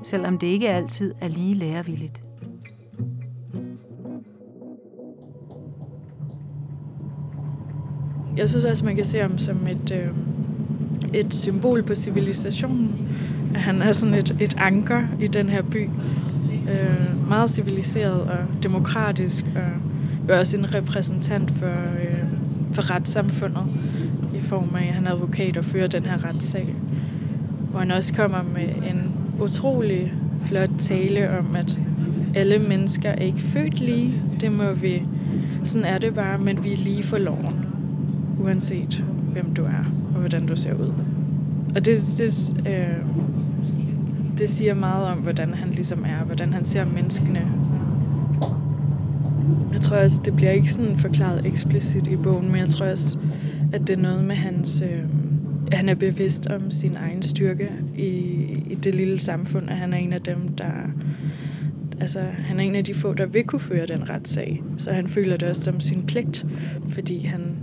selvom 0.03 0.37
det 0.37 0.47
ikke 0.47 0.69
altid 0.69 1.13
er 1.21 1.27
lige 1.27 1.53
lærevilligt. 1.53 2.21
Jeg 8.37 8.49
synes 8.49 8.65
også, 8.65 8.85
man 8.85 8.95
kan 8.95 9.05
se 9.05 9.19
ham 9.19 9.37
som 9.37 9.67
et, 9.67 9.91
øh, 9.91 10.07
et 11.13 11.33
symbol 11.33 11.83
på 11.83 11.95
civilisationen. 11.95 13.07
Han 13.55 13.81
er 13.81 13.91
sådan 13.91 14.15
et, 14.15 14.37
et 14.39 14.55
anker 14.57 15.03
i 15.19 15.27
den 15.27 15.49
her 15.49 15.61
by. 15.61 15.89
Øh, 16.69 17.27
meget 17.29 17.49
civiliseret 17.49 18.21
og 18.21 18.37
demokratisk, 18.63 19.45
og 19.55 20.33
er 20.33 20.39
også 20.39 20.57
en 20.57 20.73
repræsentant 20.73 21.51
for, 21.51 21.75
øh, 22.01 22.27
for 22.71 22.91
retssamfundet 22.91 23.65
i 24.35 24.41
form 24.41 24.75
af, 24.75 24.87
at 24.87 24.93
han 24.93 25.07
er 25.07 25.11
advokat 25.11 25.57
og 25.57 25.65
fører 25.65 25.87
den 25.87 26.03
her 26.03 26.25
retssag. 26.25 26.75
Hvor 27.73 27.79
han 27.79 27.91
også 27.91 28.13
kommer 28.13 28.43
med 28.53 28.89
en 28.89 29.15
utrolig 29.41 30.13
flot 30.45 30.69
tale 30.79 31.39
om, 31.39 31.55
at 31.55 31.79
alle 32.35 32.59
mennesker 32.59 33.09
er 33.09 33.15
ikke 33.15 33.41
født 33.41 33.79
lige. 33.79 34.13
Det 34.41 34.51
må 34.51 34.73
vi, 34.73 35.03
sådan 35.63 35.85
er 35.85 35.97
det 35.97 36.13
bare, 36.13 36.37
men 36.37 36.63
vi 36.63 36.73
er 36.73 36.77
lige 36.77 37.03
for 37.03 37.17
loven. 37.17 37.65
Uanset 38.39 39.03
hvem 39.31 39.53
du 39.53 39.63
er 39.63 39.85
og 40.13 40.19
hvordan 40.19 40.45
du 40.45 40.55
ser 40.55 40.73
ud. 40.73 40.93
Og 41.75 41.85
det, 41.85 41.99
det, 42.17 42.53
øh, 42.67 43.05
det 44.37 44.49
siger 44.49 44.73
meget 44.73 45.07
om, 45.07 45.17
hvordan 45.17 45.53
han 45.53 45.69
ligesom 45.69 46.05
er, 46.05 46.25
hvordan 46.25 46.53
han 46.53 46.65
ser 46.65 46.85
menneskene. 46.85 47.41
Jeg 49.73 49.81
tror 49.81 49.97
også, 49.97 50.21
det 50.25 50.35
bliver 50.35 50.51
ikke 50.51 50.71
sådan 50.71 50.97
forklaret 50.97 51.45
eksplicit 51.45 52.07
i 52.07 52.15
bogen, 52.15 52.51
men 52.51 52.59
jeg 52.59 52.69
tror 52.69 52.85
også, 52.85 53.17
at 53.73 53.81
det 53.87 53.97
er 53.97 54.01
noget 54.01 54.23
med 54.23 54.35
hans... 54.35 54.83
Øh, 54.85 55.22
han 55.75 55.89
er 55.89 55.95
bevidst 55.95 56.47
om 56.47 56.71
sin 56.71 56.95
egen 56.95 57.21
styrke 57.21 57.69
i, 57.97 58.09
i 58.69 58.77
det 58.83 58.95
lille 58.95 59.19
samfund, 59.19 59.69
at 59.69 59.77
han 59.77 59.93
er 59.93 59.97
en 59.97 60.13
af 60.13 60.21
dem, 60.21 60.47
der... 60.47 60.71
Altså, 62.01 62.19
han 62.19 62.59
er 62.59 62.63
en 62.63 62.75
af 62.75 62.83
de 62.83 62.93
få, 62.93 63.13
der 63.13 63.25
vil 63.25 63.43
kunne 63.43 63.59
føre 63.59 63.85
den 63.85 64.09
retssag. 64.09 64.63
Så 64.77 64.91
han 64.91 65.07
føler 65.07 65.37
det 65.37 65.49
også 65.49 65.63
som 65.63 65.79
sin 65.79 66.05
pligt, 66.05 66.45
fordi 66.89 67.19
han... 67.19 67.57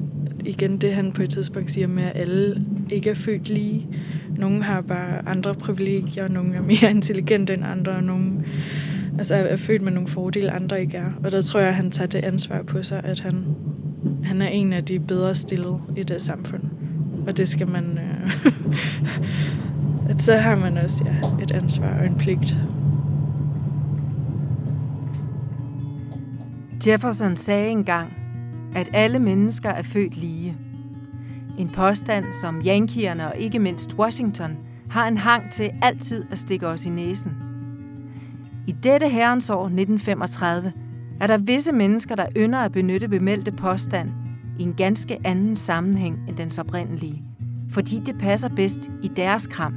Igen 0.44 0.78
det, 0.78 0.94
han 0.94 1.12
på 1.12 1.22
et 1.22 1.30
tidspunkt 1.30 1.70
siger 1.70 1.86
med, 1.86 2.02
at 2.02 2.12
alle 2.14 2.64
ikke 2.90 3.10
er 3.10 3.14
født 3.14 3.48
lige. 3.48 3.86
Nogle 4.36 4.62
har 4.62 4.80
bare 4.80 5.28
andre 5.28 5.54
privilegier, 5.54 6.28
nogle 6.28 6.54
er 6.54 6.62
mere 6.62 6.90
intelligente 6.96 7.54
end 7.54 7.64
andre, 7.64 7.92
og 7.92 8.04
nogle 8.04 8.30
altså 9.18 9.34
er 9.34 9.56
født 9.56 9.82
med 9.82 9.92
nogle 9.92 10.08
fordele, 10.08 10.50
andre 10.50 10.80
ikke 10.80 10.96
er. 10.96 11.12
Og 11.24 11.32
der 11.32 11.42
tror 11.42 11.60
jeg, 11.60 11.68
at 11.68 11.74
han 11.74 11.90
tager 11.90 12.08
det 12.08 12.24
ansvar 12.24 12.62
på 12.62 12.82
sig, 12.82 13.00
at 13.04 13.20
han, 13.20 13.44
han 14.24 14.42
er 14.42 14.48
en 14.48 14.72
af 14.72 14.84
de 14.84 14.98
bedre 14.98 15.34
stillede 15.34 15.78
i 15.96 16.02
det 16.02 16.22
samfund. 16.22 16.62
Og 17.26 17.36
det 17.36 17.48
skal 17.48 17.68
man... 17.68 17.98
Øh, 17.98 18.52
at 20.10 20.22
så 20.22 20.36
har 20.36 20.56
man 20.56 20.78
også 20.78 21.04
ja, 21.04 21.42
et 21.42 21.50
ansvar 21.50 21.98
og 21.98 22.06
en 22.06 22.14
pligt. 22.14 22.56
Jefferson 26.86 27.36
sagde 27.36 27.70
engang, 27.70 28.12
at 28.74 28.88
alle 28.92 29.18
mennesker 29.18 29.70
er 29.70 29.82
født 29.82 30.16
lige. 30.16 30.56
En 31.58 31.68
påstand, 31.68 32.24
som 32.32 32.62
yankierne 32.66 33.26
og 33.26 33.38
ikke 33.38 33.58
mindst 33.58 33.94
Washington 33.98 34.56
har 34.90 35.08
en 35.08 35.16
hang 35.16 35.50
til 35.50 35.70
altid 35.82 36.24
at 36.30 36.38
stikke 36.38 36.66
os 36.66 36.86
i 36.86 36.90
næsen. 36.90 37.32
I 38.66 38.72
dette 38.72 39.08
herrens 39.08 39.50
år 39.50 39.64
1935 39.64 40.72
er 41.20 41.26
der 41.26 41.38
visse 41.38 41.72
mennesker, 41.72 42.14
der 42.14 42.26
ynder 42.36 42.58
at 42.58 42.72
benytte 42.72 43.08
bemeldte 43.08 43.52
påstand 43.52 44.10
i 44.60 44.62
en 44.62 44.74
ganske 44.74 45.18
anden 45.24 45.56
sammenhæng 45.56 46.18
end 46.28 46.36
dens 46.36 46.58
oprindelige, 46.58 47.22
fordi 47.70 48.00
det 48.06 48.18
passer 48.18 48.48
bedst 48.48 48.90
i 49.02 49.08
deres 49.08 49.46
kram. 49.46 49.74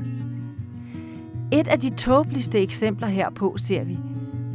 Et 1.51 1.67
af 1.67 1.79
de 1.79 1.89
tåbeligste 1.89 2.59
eksempler 2.59 3.07
herpå 3.07 3.53
ser 3.57 3.83
vi, 3.83 3.97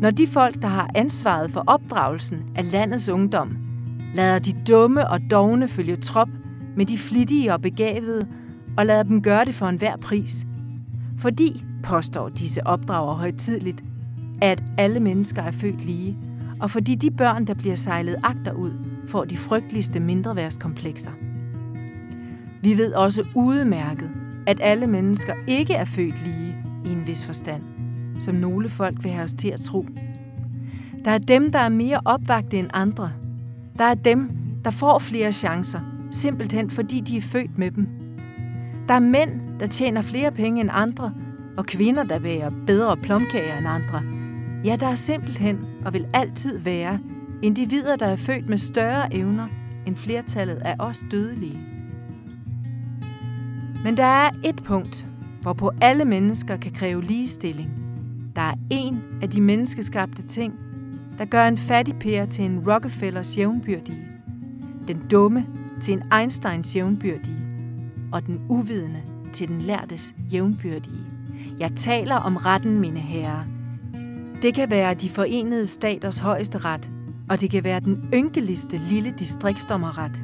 når 0.00 0.10
de 0.10 0.26
folk, 0.26 0.62
der 0.62 0.68
har 0.68 0.90
ansvaret 0.94 1.50
for 1.50 1.64
opdragelsen 1.66 2.42
af 2.56 2.72
landets 2.72 3.08
ungdom, 3.08 3.56
lader 4.14 4.38
de 4.38 4.52
dumme 4.68 5.10
og 5.10 5.20
dogne 5.30 5.68
følge 5.68 5.96
trop 5.96 6.28
med 6.76 6.86
de 6.86 6.98
flittige 6.98 7.52
og 7.52 7.62
begavede, 7.62 8.26
og 8.76 8.86
lader 8.86 9.02
dem 9.02 9.22
gøre 9.22 9.44
det 9.44 9.54
for 9.54 9.66
enhver 9.66 9.96
pris. 9.96 10.46
Fordi, 11.18 11.64
påstår 11.82 12.28
disse 12.28 12.66
opdrager 12.66 13.14
højtidligt, 13.14 13.84
at 14.42 14.62
alle 14.78 15.00
mennesker 15.00 15.42
er 15.42 15.50
født 15.50 15.84
lige, 15.84 16.16
og 16.60 16.70
fordi 16.70 16.94
de 16.94 17.10
børn, 17.10 17.46
der 17.46 17.54
bliver 17.54 17.76
sejlet 17.76 18.16
agterud, 18.22 18.72
får 19.08 19.24
de 19.24 19.36
frygteligste 19.36 20.00
mindreværdskomplekser. 20.00 21.10
Vi 22.62 22.78
ved 22.78 22.92
også 22.92 23.26
udmærket, 23.34 24.10
at 24.46 24.60
alle 24.62 24.86
mennesker 24.86 25.32
ikke 25.46 25.74
er 25.74 25.84
født 25.84 26.24
lige 26.24 26.56
i 26.84 26.92
en 26.92 27.06
vis 27.06 27.26
forstand, 27.26 27.62
som 28.20 28.34
nogle 28.34 28.68
folk 28.68 29.04
vil 29.04 29.12
have 29.12 29.24
os 29.24 29.34
til 29.34 29.48
at 29.48 29.60
tro. 29.60 29.86
Der 31.04 31.10
er 31.10 31.18
dem, 31.18 31.52
der 31.52 31.58
er 31.58 31.68
mere 31.68 32.00
opvagte 32.04 32.58
end 32.58 32.68
andre. 32.72 33.12
Der 33.78 33.84
er 33.84 33.94
dem, 33.94 34.30
der 34.64 34.70
får 34.70 34.98
flere 34.98 35.32
chancer, 35.32 35.80
simpelthen 36.10 36.70
fordi 36.70 37.00
de 37.00 37.16
er 37.16 37.20
født 37.20 37.58
med 37.58 37.70
dem. 37.70 37.88
Der 38.88 38.94
er 38.94 39.00
mænd, 39.00 39.30
der 39.60 39.66
tjener 39.66 40.02
flere 40.02 40.32
penge 40.32 40.60
end 40.60 40.70
andre, 40.72 41.12
og 41.56 41.66
kvinder, 41.66 42.04
der 42.04 42.18
bærer 42.18 42.50
bedre 42.66 42.96
plomkager 42.96 43.58
end 43.58 43.68
andre. 43.68 44.02
Ja, 44.64 44.76
der 44.76 44.86
er 44.86 44.94
simpelthen 44.94 45.58
og 45.88 45.94
vil 45.94 46.06
altid 46.14 46.58
være 46.58 46.98
individer, 47.42 47.96
der 47.96 48.06
er 48.06 48.16
født 48.16 48.48
med 48.48 48.58
større 48.58 49.14
evner 49.14 49.48
end 49.86 49.96
flertallet 49.96 50.56
af 50.56 50.76
os 50.78 51.04
dødelige. 51.10 51.60
Men 53.84 53.96
der 53.96 54.04
er 54.04 54.30
et 54.44 54.62
punkt, 54.64 55.06
hvorpå 55.42 55.70
alle 55.80 56.04
mennesker 56.04 56.56
kan 56.56 56.72
kræve 56.72 57.02
ligestilling. 57.02 57.70
Der 58.36 58.42
er 58.42 58.54
en 58.70 59.02
af 59.22 59.30
de 59.30 59.40
menneskeskabte 59.40 60.22
ting, 60.22 60.54
der 61.18 61.24
gør 61.24 61.48
en 61.48 61.58
fattig 61.58 61.94
pære 62.00 62.26
til 62.26 62.44
en 62.44 62.70
Rockefellers 62.70 63.38
jævnbyrdige, 63.38 64.06
den 64.88 65.02
dumme 65.10 65.46
til 65.80 65.94
en 65.94 66.02
Einsteins 66.20 66.76
jævnbyrdige, 66.76 67.38
og 68.12 68.26
den 68.26 68.40
uvidende 68.48 69.02
til 69.32 69.48
den 69.48 69.60
lærtes 69.60 70.14
jævnbyrdige. 70.32 71.04
Jeg 71.58 71.70
taler 71.76 72.16
om 72.16 72.36
retten, 72.36 72.80
mine 72.80 73.00
herrer. 73.00 73.57
Det 74.42 74.54
kan 74.54 74.70
være 74.70 74.94
de 74.94 75.08
forenede 75.08 75.66
staters 75.66 76.18
højeste 76.18 76.58
ret, 76.58 76.90
og 77.30 77.40
det 77.40 77.50
kan 77.50 77.64
være 77.64 77.80
den 77.80 78.10
ynkeligste 78.14 78.80
lille 78.90 79.14
distriktsdommerret, 79.18 80.22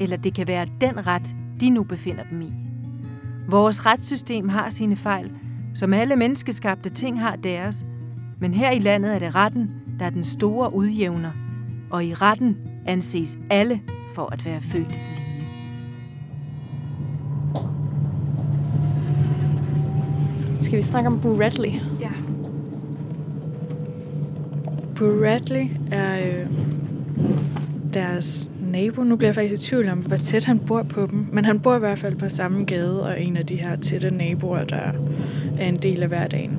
eller 0.00 0.16
det 0.16 0.34
kan 0.34 0.46
være 0.46 0.66
den 0.80 1.06
ret, 1.06 1.36
de 1.60 1.70
nu 1.70 1.82
befinder 1.82 2.22
dem 2.30 2.40
i. 2.40 2.52
Vores 3.48 3.86
retssystem 3.86 4.48
har 4.48 4.70
sine 4.70 4.96
fejl, 4.96 5.30
som 5.74 5.94
alle 5.94 6.16
menneskeskabte 6.16 6.90
ting 6.90 7.20
har 7.20 7.36
deres, 7.36 7.86
men 8.40 8.54
her 8.54 8.70
i 8.70 8.78
landet 8.78 9.14
er 9.14 9.18
det 9.18 9.34
retten, 9.34 9.70
der 9.98 10.06
er 10.06 10.10
den 10.10 10.24
store 10.24 10.74
udjævner, 10.74 11.30
og 11.90 12.04
i 12.04 12.14
retten 12.14 12.56
anses 12.86 13.38
alle 13.50 13.80
for 14.14 14.32
at 14.32 14.44
være 14.44 14.60
født 14.60 14.88
lige. 14.88 15.00
Skal 20.62 20.78
vi 20.78 20.82
snakke 20.82 21.06
om 21.06 21.20
Boo 21.20 21.40
Radley? 21.40 21.72
Ja. 22.00 22.25
Bradley 24.96 25.66
er 25.90 26.18
øh, 26.18 26.46
deres 27.94 28.52
nabo. 28.60 29.02
Nu 29.02 29.16
bliver 29.16 29.28
jeg 29.28 29.34
faktisk 29.34 29.62
i 29.62 29.66
tvivl 29.66 29.88
om, 29.88 29.98
hvor 29.98 30.16
tæt 30.16 30.44
han 30.44 30.58
bor 30.58 30.82
på 30.82 31.06
dem. 31.10 31.26
Men 31.32 31.44
han 31.44 31.60
bor 31.60 31.76
i 31.76 31.78
hvert 31.78 31.98
fald 31.98 32.16
på 32.16 32.28
samme 32.28 32.64
gade, 32.64 33.06
og 33.06 33.22
en 33.22 33.36
af 33.36 33.46
de 33.46 33.56
her 33.56 33.76
tætte 33.76 34.10
naboer, 34.10 34.64
der 34.64 34.92
er 35.58 35.68
en 35.68 35.76
del 35.76 36.02
af 36.02 36.08
hverdagen. 36.08 36.58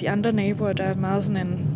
De 0.00 0.10
andre 0.10 0.32
naboer, 0.32 0.72
der 0.72 0.84
er 0.84 0.94
meget 0.94 1.24
sådan 1.24 1.46
en, 1.46 1.66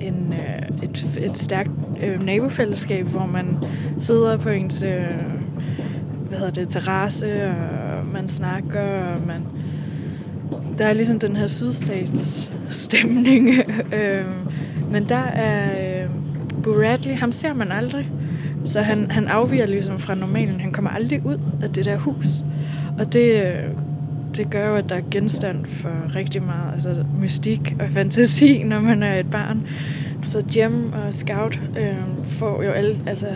en, 0.00 0.32
øh, 0.32 0.88
et, 0.88 1.06
et 1.18 1.38
stærkt 1.38 1.70
øh, 2.02 2.24
nabofællesskab, 2.24 3.06
hvor 3.06 3.26
man 3.26 3.56
sidder 3.98 4.36
på 4.36 4.48
ens 4.48 4.82
øh, 4.82 5.06
hvad 6.28 6.38
hedder 6.38 6.52
det, 6.52 6.68
terrasse, 6.68 7.44
og 7.46 8.06
man 8.12 8.28
snakker, 8.28 8.82
og 8.82 9.26
man... 9.26 9.42
Der 10.78 10.86
er 10.86 10.92
ligesom 10.92 11.18
den 11.18 11.36
her 11.36 11.46
sydstats 11.46 12.50
stemning. 12.70 13.48
øh, 14.00 14.24
men 14.90 15.08
der 15.08 15.16
er 15.16 16.04
øh, 16.04 16.10
Boo 16.62 16.72
Radley, 16.72 17.14
ham 17.14 17.32
ser 17.32 17.54
man 17.54 17.72
aldrig. 17.72 18.10
Så 18.64 18.80
han, 18.80 19.10
han 19.10 19.28
afviger 19.28 19.66
ligesom 19.66 19.98
fra 19.98 20.14
normalen. 20.14 20.60
Han 20.60 20.72
kommer 20.72 20.90
aldrig 20.90 21.26
ud 21.26 21.38
af 21.62 21.70
det 21.70 21.84
der 21.84 21.96
hus. 21.96 22.26
Og 22.98 23.12
det, 23.12 23.44
øh, 23.44 23.70
det 24.36 24.50
gør 24.50 24.68
jo, 24.68 24.74
at 24.74 24.88
der 24.88 24.94
er 24.94 25.02
genstand 25.10 25.64
for 25.64 26.14
rigtig 26.14 26.42
meget 26.42 26.72
altså 26.72 27.04
mystik 27.20 27.76
og 27.80 27.86
fantasi, 27.90 28.62
når 28.62 28.80
man 28.80 29.02
er 29.02 29.18
et 29.18 29.30
barn. 29.30 29.66
Så 30.24 30.44
Jem 30.56 30.92
og 30.92 31.14
Scout 31.14 31.60
øh, 31.78 31.96
får 32.26 32.62
jo 32.62 32.70
alle, 32.70 32.98
altså, 33.06 33.26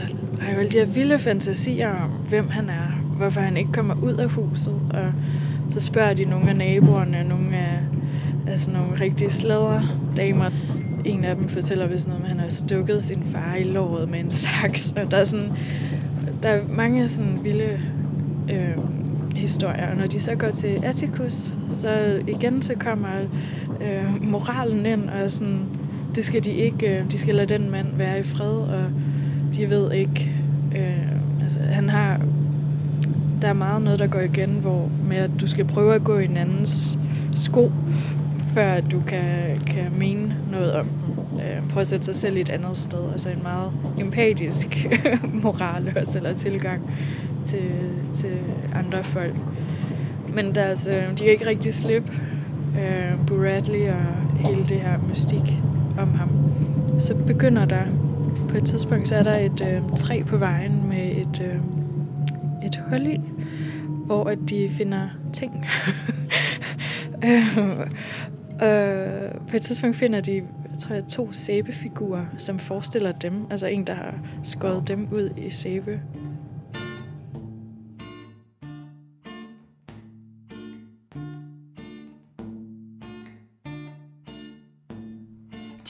har 0.41 0.53
jo 0.53 0.59
alle 0.59 0.71
de 0.71 0.79
her 0.79 0.87
vilde 0.87 1.19
fantasier 1.19 1.89
om, 1.89 2.11
hvem 2.11 2.49
han 2.49 2.69
er, 2.69 3.01
hvorfor 3.17 3.41
han 3.41 3.57
ikke 3.57 3.73
kommer 3.73 3.95
ud 4.03 4.15
af 4.15 4.29
huset. 4.29 4.75
Og 4.91 5.13
så 5.71 5.81
spørger 5.81 6.15
de 6.15 6.25
nogle 6.25 6.51
af 6.51 6.57
naboerne, 6.57 7.25
nogle 7.29 7.57
af 7.57 7.79
altså 8.47 8.71
nogle 8.71 9.01
rigtige 9.01 9.31
damer. 10.17 10.51
En 11.05 11.25
af 11.25 11.37
dem 11.37 11.49
fortæller 11.49 11.87
hvis 11.87 12.07
noget 12.07 12.23
med, 12.23 12.31
at 12.31 12.37
han 12.37 12.45
har 12.45 12.51
stukket 12.51 13.03
sin 13.03 13.23
far 13.25 13.55
i 13.55 13.65
låret 13.65 14.09
med 14.09 14.21
en 14.21 14.31
saks. 14.31 14.93
Og 14.97 15.11
der 15.11 15.17
er, 15.17 15.25
sådan, 15.25 15.53
der 16.43 16.49
er 16.49 16.63
mange 16.69 17.09
sådan 17.09 17.41
vilde 17.43 17.81
øh, 18.53 18.85
historier. 19.37 19.91
Og 19.91 19.97
når 19.97 20.07
de 20.07 20.21
så 20.21 20.35
går 20.35 20.51
til 20.51 20.79
Atticus, 20.83 21.55
så 21.71 22.23
igen 22.29 22.63
så 22.63 22.75
kommer 22.79 23.09
øh, 23.81 24.31
moralen 24.31 24.87
ind, 24.87 25.09
og 25.09 25.31
sådan, 25.31 25.61
det 26.15 26.27
skal 26.27 26.45
de 26.45 26.51
ikke, 26.51 26.99
øh, 26.99 27.13
de 27.13 27.19
skal 27.19 27.35
lade 27.35 27.59
den 27.59 27.71
mand 27.71 27.87
være 27.97 28.21
i 28.21 28.23
fred, 28.23 28.57
og 28.57 28.85
de 29.55 29.71
ved 29.71 29.93
ikke, 29.93 30.33
øh, 30.77 31.43
altså 31.43 31.59
han 31.59 31.89
har, 31.89 32.21
der 33.43 33.49
er 33.49 33.53
meget 33.53 33.83
noget, 33.83 33.99
der 33.99 34.07
går 34.07 34.21
igen, 34.21 34.51
hvor 34.51 34.91
med 35.09 35.17
at 35.17 35.31
du 35.41 35.47
skal 35.47 35.65
prøve 35.65 35.95
at 35.95 36.05
gå 36.05 36.19
i 36.19 36.25
en 36.25 36.37
andens 36.37 36.99
sko, 37.35 37.73
før 38.55 38.81
du 38.81 39.01
kan, 39.07 39.61
kan 39.67 39.93
mene 39.99 40.37
noget 40.51 40.73
om 40.73 40.87
den. 40.87 41.41
Øh, 41.41 41.69
prøve 41.69 41.81
at 41.81 41.87
sætte 41.87 42.05
sig 42.05 42.17
selv 42.17 42.37
i 42.37 42.41
et 42.41 42.51
andet 42.51 42.77
sted. 42.77 43.13
Altså 43.13 43.29
en 43.29 43.43
meget 43.43 43.73
empatisk 43.99 44.87
moral 45.45 45.93
også, 45.97 46.19
eller 46.19 46.33
tilgang 46.33 46.91
til, 47.45 47.71
til 48.15 48.39
andre 48.75 49.05
folk. 49.05 49.35
Men 50.35 50.55
deres, 50.55 50.87
altså, 50.87 50.91
øh, 50.91 51.11
de 51.11 51.17
kan 51.17 51.33
ikke 51.33 51.47
rigtig 51.47 51.75
slippe 51.75 52.13
øh, 52.79 53.27
Bradley 53.27 53.89
og 53.89 54.39
hele 54.49 54.65
det 54.65 54.81
her 54.81 54.99
mystik 55.09 55.55
om 55.99 56.15
ham. 56.15 56.29
Så 57.01 57.15
begynder 57.15 57.65
der 57.65 57.83
på 58.49 58.57
et 58.57 58.65
tidspunkt, 58.65 59.09
så 59.09 59.17
er 59.17 59.23
der 59.23 59.37
et 59.37 59.61
øh, 59.61 59.97
træ 59.97 60.23
på 60.27 60.37
vejen 60.37 60.89
med 60.89 61.17
et, 61.17 61.43
øh, 61.45 61.57
et 62.67 62.81
hul 62.91 63.07
i, 63.07 63.21
hvor 64.07 64.25
at 64.25 64.39
de 64.49 64.71
finder 64.77 65.09
ting. 65.33 65.67
øh, 67.25 67.59
øh, 68.63 69.49
på 69.49 69.57
et 69.57 69.63
tidspunkt 69.63 69.97
finder 69.97 70.21
de 70.21 70.35
jeg 70.71 70.79
tror 70.79 70.95
jeg, 70.95 71.05
to 71.07 71.33
sæbefigurer, 71.33 72.27
som 72.39 72.59
forestiller 72.59 73.13
dem. 73.13 73.47
Altså 73.51 73.67
en, 73.67 73.87
der 73.87 73.95
har 73.95 74.15
skåret 74.43 74.89
dem 74.89 75.09
ud 75.13 75.31
i 75.37 75.51
sæbe 75.51 76.01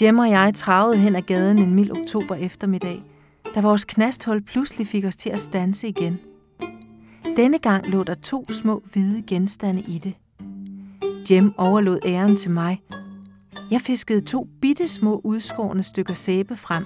Jem 0.01 0.19
og 0.19 0.31
jeg 0.31 0.53
travede 0.55 0.97
hen 0.97 1.17
ad 1.17 1.23
gaden 1.23 1.59
en 1.59 1.75
mild 1.75 1.91
oktober 1.91 2.35
eftermiddag, 2.35 3.03
da 3.55 3.61
vores 3.61 3.85
knasthold 3.85 4.43
pludselig 4.43 4.87
fik 4.87 5.05
os 5.05 5.17
til 5.17 5.31
at 5.31 5.41
stanse 5.41 5.89
igen. 5.89 6.19
Denne 7.37 7.59
gang 7.59 7.87
lå 7.87 8.03
der 8.03 8.15
to 8.15 8.53
små 8.53 8.83
hvide 8.93 9.23
genstande 9.27 9.81
i 9.81 9.99
det. 9.99 10.15
Jem 11.31 11.55
overlod 11.59 11.99
æren 12.07 12.37
til 12.37 12.51
mig. 12.51 12.83
Jeg 13.71 13.81
fiskede 13.81 14.21
to 14.21 14.49
bitte 14.61 14.89
små 14.89 15.21
udskårne 15.25 15.83
stykker 15.83 16.15
sæbe 16.15 16.57
frem. 16.57 16.85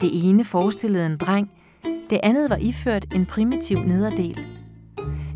Det 0.00 0.28
ene 0.28 0.44
forestillede 0.44 1.06
en 1.06 1.16
dreng, 1.16 1.50
det 2.10 2.20
andet 2.22 2.50
var 2.50 2.56
iført 2.56 3.14
en 3.14 3.26
primitiv 3.26 3.78
nederdel. 3.78 4.38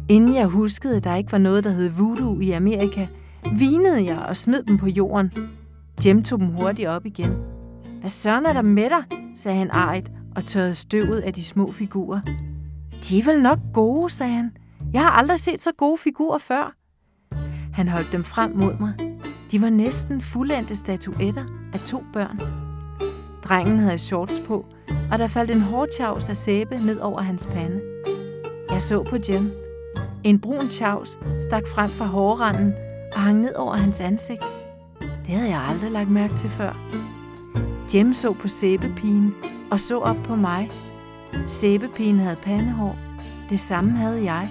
Inden 0.08 0.34
jeg 0.34 0.46
huskede, 0.46 0.96
at 0.96 1.04
der 1.04 1.14
ikke 1.14 1.32
var 1.32 1.38
noget, 1.38 1.64
der 1.64 1.70
hed 1.70 1.88
voodoo 1.88 2.40
i 2.40 2.50
Amerika, 2.50 3.06
vinede 3.58 4.04
jeg 4.04 4.18
og 4.18 4.36
smed 4.36 4.62
dem 4.62 4.78
på 4.78 4.86
jorden, 4.86 5.32
Jem 6.04 6.22
tog 6.22 6.38
dem 6.38 6.48
hurtigt 6.48 6.88
op 6.88 7.06
igen. 7.06 7.32
Hvad 8.00 8.10
søren 8.10 8.46
er 8.46 8.52
der 8.52 8.62
med 8.62 8.90
dig? 8.90 9.18
sagde 9.34 9.58
han 9.58 9.70
arigt 9.70 10.10
og 10.36 10.44
tørrede 10.44 10.74
støvet 10.74 11.20
af 11.20 11.32
de 11.32 11.44
små 11.44 11.72
figurer. 11.72 12.20
De 13.08 13.18
er 13.18 13.24
vel 13.24 13.42
nok 13.42 13.58
gode, 13.74 14.10
sagde 14.10 14.32
han. 14.32 14.56
Jeg 14.92 15.02
har 15.02 15.10
aldrig 15.10 15.38
set 15.38 15.60
så 15.60 15.72
gode 15.78 15.98
figurer 15.98 16.38
før. 16.38 16.81
Han 17.72 17.88
holdt 17.88 18.12
dem 18.12 18.24
frem 18.24 18.52
mod 18.54 18.78
mig. 18.80 18.92
De 19.50 19.62
var 19.62 19.70
næsten 19.70 20.20
fuldendte 20.20 20.76
statuetter 20.76 21.44
af 21.72 21.80
to 21.80 22.04
børn. 22.12 22.40
Drengen 23.44 23.78
havde 23.78 23.98
shorts 23.98 24.40
på, 24.46 24.66
og 25.12 25.18
der 25.18 25.26
faldt 25.26 25.50
en 25.50 25.60
hårdtjavs 25.60 26.28
af 26.28 26.36
sæbe 26.36 26.76
ned 26.76 27.00
over 27.00 27.20
hans 27.20 27.46
pande. 27.46 27.80
Jeg 28.70 28.82
så 28.82 29.02
på 29.02 29.16
Jem. 29.28 29.52
En 30.24 30.40
brun 30.40 30.68
tjavs 30.68 31.18
stak 31.40 31.62
frem 31.74 31.90
fra 31.90 32.04
hårranden 32.04 32.74
og 33.14 33.20
hang 33.20 33.40
ned 33.40 33.54
over 33.54 33.74
hans 33.74 34.00
ansigt. 34.00 34.42
Det 35.00 35.34
havde 35.34 35.50
jeg 35.50 35.60
aldrig 35.60 35.90
lagt 35.90 36.10
mærke 36.10 36.34
til 36.34 36.50
før. 36.50 36.76
Jem 37.94 38.14
så 38.14 38.32
på 38.32 38.48
sæbepigen 38.48 39.34
og 39.70 39.80
så 39.80 39.98
op 39.98 40.16
på 40.24 40.36
mig. 40.36 40.70
Sæbepigen 41.46 42.18
havde 42.18 42.36
pandehår. 42.36 42.96
Det 43.48 43.58
samme 43.58 43.90
havde 43.90 44.24
jeg. 44.24 44.48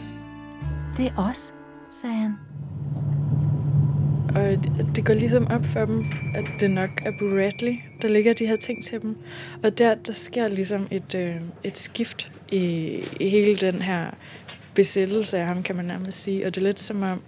Det 0.97 1.05
er 1.05 1.29
os, 1.29 1.53
sagde 1.89 2.15
han. 2.15 2.50
Og 4.35 4.57
det 4.95 5.05
går 5.05 5.13
ligesom 5.13 5.47
op 5.47 5.65
for 5.65 5.85
dem, 5.85 6.05
at 6.35 6.45
det 6.59 6.71
nok 6.71 6.89
er 7.05 7.11
Bradley, 7.19 7.45
Radley, 7.45 7.77
der 8.01 8.07
ligger 8.07 8.33
de 8.33 8.45
her 8.45 8.55
ting 8.55 8.83
til 8.83 9.01
dem. 9.01 9.17
Og 9.63 9.77
der, 9.77 9.95
der 9.95 10.13
sker 10.13 10.47
ligesom 10.47 10.87
et, 10.91 11.15
øh, 11.15 11.35
et 11.63 11.77
skift 11.77 12.31
i, 12.51 12.59
i 13.19 13.29
hele 13.29 13.55
den 13.55 13.81
her 13.81 14.11
besættelse 14.73 15.37
af 15.37 15.45
ham, 15.45 15.63
kan 15.63 15.75
man 15.75 15.85
nærmest 15.85 16.23
sige. 16.23 16.45
Og 16.45 16.55
det 16.55 16.61
er 16.61 16.65
lidt 16.65 16.79
som 16.79 17.03
om, 17.03 17.21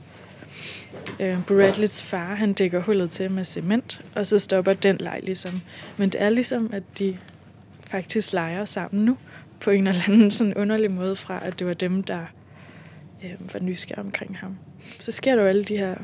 øh, 1.19 1.45
Bradleys 1.47 2.01
far, 2.01 2.35
han 2.35 2.53
dækker 2.53 2.81
hullet 2.81 3.11
til 3.11 3.31
med 3.31 3.45
cement, 3.45 4.01
og 4.15 4.25
så 4.25 4.39
stopper 4.39 4.73
den 4.73 4.97
leg 4.97 5.19
ligesom. 5.23 5.61
Men 5.97 6.09
det 6.09 6.21
er 6.21 6.29
ligesom, 6.29 6.69
at 6.73 6.83
de 6.99 7.17
faktisk 7.87 8.33
leger 8.33 8.65
sammen 8.65 9.05
nu, 9.05 9.17
på 9.59 9.71
en 9.71 9.87
eller 9.87 10.01
anden 10.07 10.31
sådan 10.31 10.53
underlig 10.53 10.91
måde 10.91 11.15
fra, 11.15 11.39
at 11.45 11.59
det 11.59 11.67
var 11.67 11.73
dem, 11.73 12.03
der 12.03 12.25
øh, 13.23 13.53
var 13.53 13.59
nysgerrige 13.59 14.05
omkring 14.05 14.37
ham. 14.37 14.57
Så 14.99 15.11
sker 15.11 15.35
der 15.35 15.41
jo 15.41 15.47
alle 15.47 15.63
de 15.63 15.77
her 15.77 15.95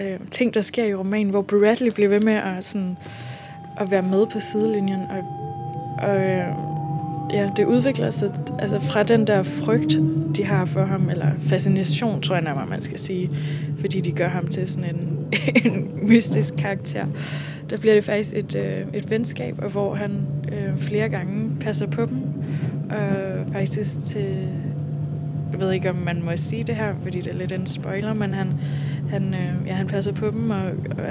øh, 0.00 0.20
ting, 0.30 0.54
der 0.54 0.60
sker 0.60 0.84
i 0.84 0.94
romanen, 0.94 1.30
hvor 1.30 1.42
Bradley 1.42 1.90
bliver 1.94 2.08
ved 2.08 2.20
med 2.20 2.32
at, 2.32 2.64
sådan, 2.64 2.96
at 3.80 3.90
være 3.90 4.02
med 4.02 4.26
på 4.26 4.40
sidelinjen, 4.40 5.00
og, 5.00 5.24
og 6.08 6.16
øh, 6.16 6.46
ja, 7.32 7.50
det 7.56 7.64
udvikler 7.64 8.10
sig 8.10 8.30
altså 8.58 8.80
fra 8.80 9.02
den 9.02 9.26
der 9.26 9.42
frygt, 9.42 9.98
de 10.36 10.44
har 10.44 10.64
for 10.64 10.84
ham, 10.84 11.10
eller 11.10 11.30
fascination, 11.48 12.22
tror 12.22 12.34
jeg 12.34 12.44
nærmere, 12.44 12.66
man 12.66 12.82
skal 12.82 12.98
sige, 12.98 13.30
fordi 13.80 14.00
de 14.00 14.12
gør 14.12 14.28
ham 14.28 14.48
til 14.48 14.70
sådan 14.70 14.94
en, 14.94 15.18
en 15.64 15.88
mystisk 16.08 16.54
karakter. 16.58 17.06
Der 17.70 17.76
bliver 17.76 17.94
det 17.94 18.04
faktisk 18.04 18.36
et, 18.36 18.54
øh, 18.54 18.94
et 18.94 19.10
venskab, 19.10 19.54
og 19.58 19.70
hvor 19.70 19.94
han 19.94 20.26
øh, 20.52 20.78
flere 20.78 21.08
gange 21.08 21.50
passer 21.60 21.86
på 21.86 22.06
dem, 22.06 22.18
og 22.90 23.52
faktisk 23.52 24.00
til, 24.00 24.48
jeg 25.54 25.60
ved 25.60 25.72
ikke, 25.72 25.90
om 25.90 25.96
man 25.96 26.22
må 26.22 26.36
sige 26.36 26.62
det 26.62 26.76
her, 26.76 26.94
fordi 27.02 27.20
det 27.20 27.32
er 27.32 27.36
lidt 27.36 27.52
en 27.52 27.66
spoiler, 27.66 28.12
men 28.12 28.34
han, 28.34 28.52
han, 29.10 29.34
øh, 29.34 29.66
ja, 29.66 29.72
han 29.72 29.86
passer 29.86 30.12
på 30.12 30.30
dem 30.30 30.50
og 30.50 30.62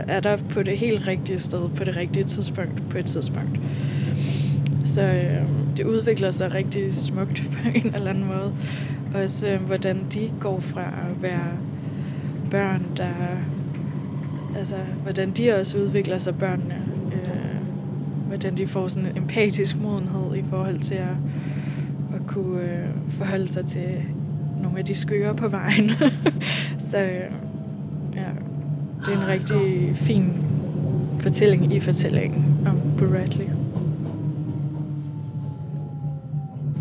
er 0.08 0.20
der 0.20 0.38
på 0.38 0.64
det 0.64 0.78
helt 0.78 1.08
rigtige 1.08 1.40
sted, 1.40 1.70
på 1.70 1.84
det 1.84 1.96
rigtige 1.96 2.24
tidspunkt, 2.24 2.90
på 2.90 2.98
et 2.98 3.06
tidspunkt. 3.06 3.60
Så 4.86 5.02
øh, 5.02 5.42
det 5.78 5.86
udvikler 5.86 6.32
sig 6.32 6.56
rigtig 6.56 6.94
smukt 6.94 7.44
på 7.52 7.68
en 7.76 7.96
eller 7.96 8.10
anden 8.10 8.26
måde. 8.28 8.54
Også 9.24 9.48
øh, 9.48 9.62
hvordan 9.62 10.06
de 10.14 10.32
går 10.40 10.60
fra 10.60 10.82
at 10.82 11.22
være 11.22 11.58
børn, 12.52 12.86
der... 12.98 13.14
Altså, 14.58 14.76
hvordan 15.04 15.32
de 15.32 15.54
også 15.54 15.78
udvikler 15.78 16.18
sig, 16.18 16.36
børnene. 16.36 16.76
Øh, 17.14 17.68
hvordan 18.28 18.58
de 18.58 18.68
får 18.68 18.88
sådan 18.88 19.10
en 19.10 19.18
empatisk 19.18 19.82
modenhed 19.82 20.36
i 20.36 20.44
forhold 20.50 20.80
til 20.80 20.96
at, 20.96 21.16
at 22.16 22.28
kunne 22.28 22.62
øh, 22.62 22.88
forholde 23.10 23.48
sig 23.48 23.66
til 23.66 24.04
nogle 24.64 24.80
af 24.80 24.86
de 24.86 24.96
skøre 24.96 25.36
på 25.36 25.48
vejen. 25.48 25.90
Så 26.92 26.98
øh, 26.98 27.32
ja, 28.16 28.26
det 29.06 29.14
er 29.14 29.22
en 29.22 29.28
rigtig 29.28 29.96
fin 29.96 30.34
fortælling 31.20 31.74
i 31.74 31.80
fortællingen 31.80 32.68
om 32.68 32.80
Bradley. 32.98 33.48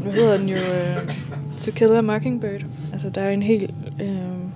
Nu 0.04 0.10
hedder 0.10 0.38
den 0.38 0.48
jo 0.48 0.56
uh, 0.56 1.14
To 1.58 1.70
Kill 1.70 1.94
a 1.94 2.00
Mockingbird. 2.00 2.64
Altså, 2.92 3.10
der 3.10 3.20
er 3.20 3.30
en 3.30 3.42
helt... 3.42 3.70
Uh, 4.00 4.50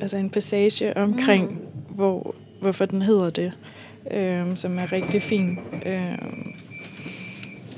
altså 0.00 0.16
en 0.16 0.30
passage 0.30 0.96
omkring, 0.96 1.50
mm. 1.50 1.94
hvor, 1.96 2.34
hvorfor 2.60 2.86
den 2.86 3.02
hedder 3.02 3.30
det, 3.30 3.52
uh, 4.04 4.56
som 4.56 4.78
er 4.78 4.92
rigtig 4.92 5.22
fin. 5.22 5.58
Uh, 5.72 6.52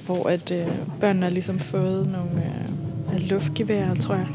hvor 0.07 0.29
at 0.29 0.51
uh, 0.51 1.01
børnene 1.01 1.27
har 1.27 1.31
ligesom 1.31 1.59
fået 1.59 2.09
nogle 2.09 2.31
uh, 2.31 2.68
luftgeværer, 3.19 3.95
tror 3.95 4.15
jeg. 4.15 4.29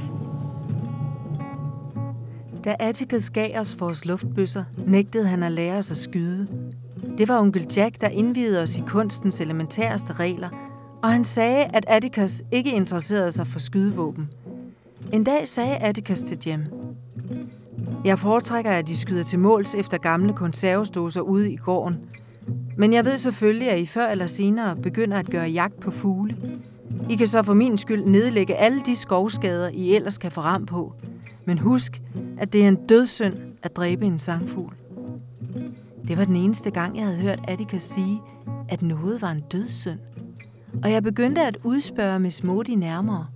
Da 2.65 2.75
Atticus 2.79 3.29
gav 3.29 3.59
os 3.59 3.79
vores 3.79 4.05
luftbøsser, 4.05 4.63
nægtede 4.87 5.27
han 5.27 5.43
at 5.43 5.51
lære 5.51 5.77
os 5.77 5.91
at 5.91 5.97
skyde. 5.97 6.47
Det 7.17 7.27
var 7.27 7.39
onkel 7.39 7.67
Jack, 7.77 8.01
der 8.01 8.07
indvidede 8.07 8.61
os 8.61 8.77
i 8.77 8.83
kunstens 8.87 9.41
elementæreste 9.41 10.13
regler– 10.13 10.49
og 11.03 11.11
han 11.11 11.23
sagde, 11.23 11.65
at 11.65 11.85
Atticus 11.87 12.43
ikke 12.51 12.71
interesserede 12.71 13.31
sig 13.31 13.47
for 13.47 13.59
skydevåben. 13.59 14.29
En 15.13 15.23
dag 15.23 15.47
sagde 15.47 15.77
Atticus 15.77 16.19
til 16.19 16.37
Jem, 16.45 16.63
Jeg 18.05 18.19
foretrækker, 18.19 18.71
at 18.71 18.87
de 18.87 18.95
skyder 18.97 19.23
til 19.23 19.39
måls 19.39 19.75
efter 19.75 19.97
gamle 19.97 20.33
konservesdåser 20.33 21.21
ude 21.21 21.51
i 21.51 21.55
gården. 21.55 21.95
Men 22.77 22.93
jeg 22.93 23.05
ved 23.05 23.17
selvfølgelig, 23.17 23.69
at 23.69 23.79
I 23.79 23.85
før 23.85 24.07
eller 24.07 24.27
senere 24.27 24.75
begynder 24.75 25.17
at 25.17 25.29
gøre 25.29 25.49
jagt 25.49 25.79
på 25.79 25.91
fugle. 25.91 26.37
I 27.09 27.15
kan 27.15 27.27
så 27.27 27.43
for 27.43 27.53
min 27.53 27.77
skyld 27.77 28.05
nedlægge 28.05 28.55
alle 28.55 28.81
de 28.81 28.95
skovskader, 28.95 29.69
I 29.73 29.95
ellers 29.95 30.17
kan 30.17 30.31
få 30.31 30.41
ram 30.41 30.65
på. 30.65 30.93
Men 31.45 31.57
husk, 31.57 32.01
at 32.37 32.53
det 32.53 32.63
er 32.63 32.67
en 32.67 32.75
dødssynd 32.75 33.33
at 33.63 33.75
dræbe 33.75 34.05
en 34.05 34.19
sangfugl. 34.19 34.75
Det 36.07 36.17
var 36.17 36.25
den 36.25 36.35
eneste 36.35 36.71
gang, 36.71 36.97
jeg 36.97 37.05
havde 37.05 37.17
hørt 37.17 37.39
Attica 37.47 37.77
sige, 37.77 38.21
at 38.69 38.81
noget 38.81 39.21
var 39.21 39.31
en 39.31 39.43
dødssynd 39.51 39.99
og 40.83 40.91
jeg 40.91 41.03
begyndte 41.03 41.41
at 41.41 41.57
udspørge 41.63 42.19
Miss 42.19 42.43
Modi 42.43 42.75
nærmere. 42.75 43.27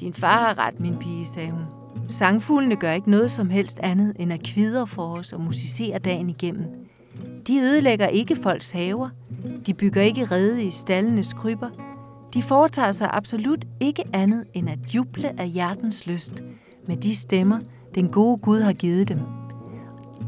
Din 0.00 0.12
far 0.12 0.44
har 0.46 0.58
ret, 0.58 0.80
min 0.80 0.96
pige, 0.96 1.26
sagde 1.26 1.50
hun. 1.50 1.62
Sangfuglene 2.08 2.76
gør 2.76 2.92
ikke 2.92 3.10
noget 3.10 3.30
som 3.30 3.50
helst 3.50 3.78
andet 3.82 4.12
end 4.18 4.32
at 4.32 4.42
kvider 4.42 4.84
for 4.84 5.02
os 5.02 5.32
og 5.32 5.40
musicere 5.40 5.98
dagen 5.98 6.30
igennem. 6.30 6.64
De 7.46 7.58
ødelægger 7.58 8.06
ikke 8.06 8.36
folks 8.36 8.70
haver. 8.70 9.08
De 9.66 9.74
bygger 9.74 10.02
ikke 10.02 10.24
rede 10.24 10.64
i 10.64 10.70
stallenes 10.70 11.32
kryber. 11.32 11.68
De 12.34 12.42
foretager 12.42 12.92
sig 12.92 13.10
absolut 13.12 13.64
ikke 13.80 14.04
andet 14.12 14.44
end 14.54 14.70
at 14.70 14.78
juble 14.94 15.40
af 15.40 15.48
hjertens 15.48 16.06
lyst 16.06 16.42
med 16.86 16.96
de 16.96 17.14
stemmer, 17.14 17.58
den 17.94 18.08
gode 18.08 18.36
Gud 18.38 18.60
har 18.60 18.72
givet 18.72 19.08
dem. 19.08 19.20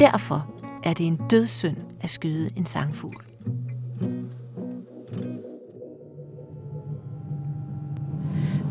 Derfor 0.01 0.47
er 0.85 0.93
det 0.95 1.07
en 1.07 1.21
dødssynd 1.31 1.77
at 2.01 2.11
skyde 2.11 2.51
en 2.57 2.67
sangfugl. 2.67 3.25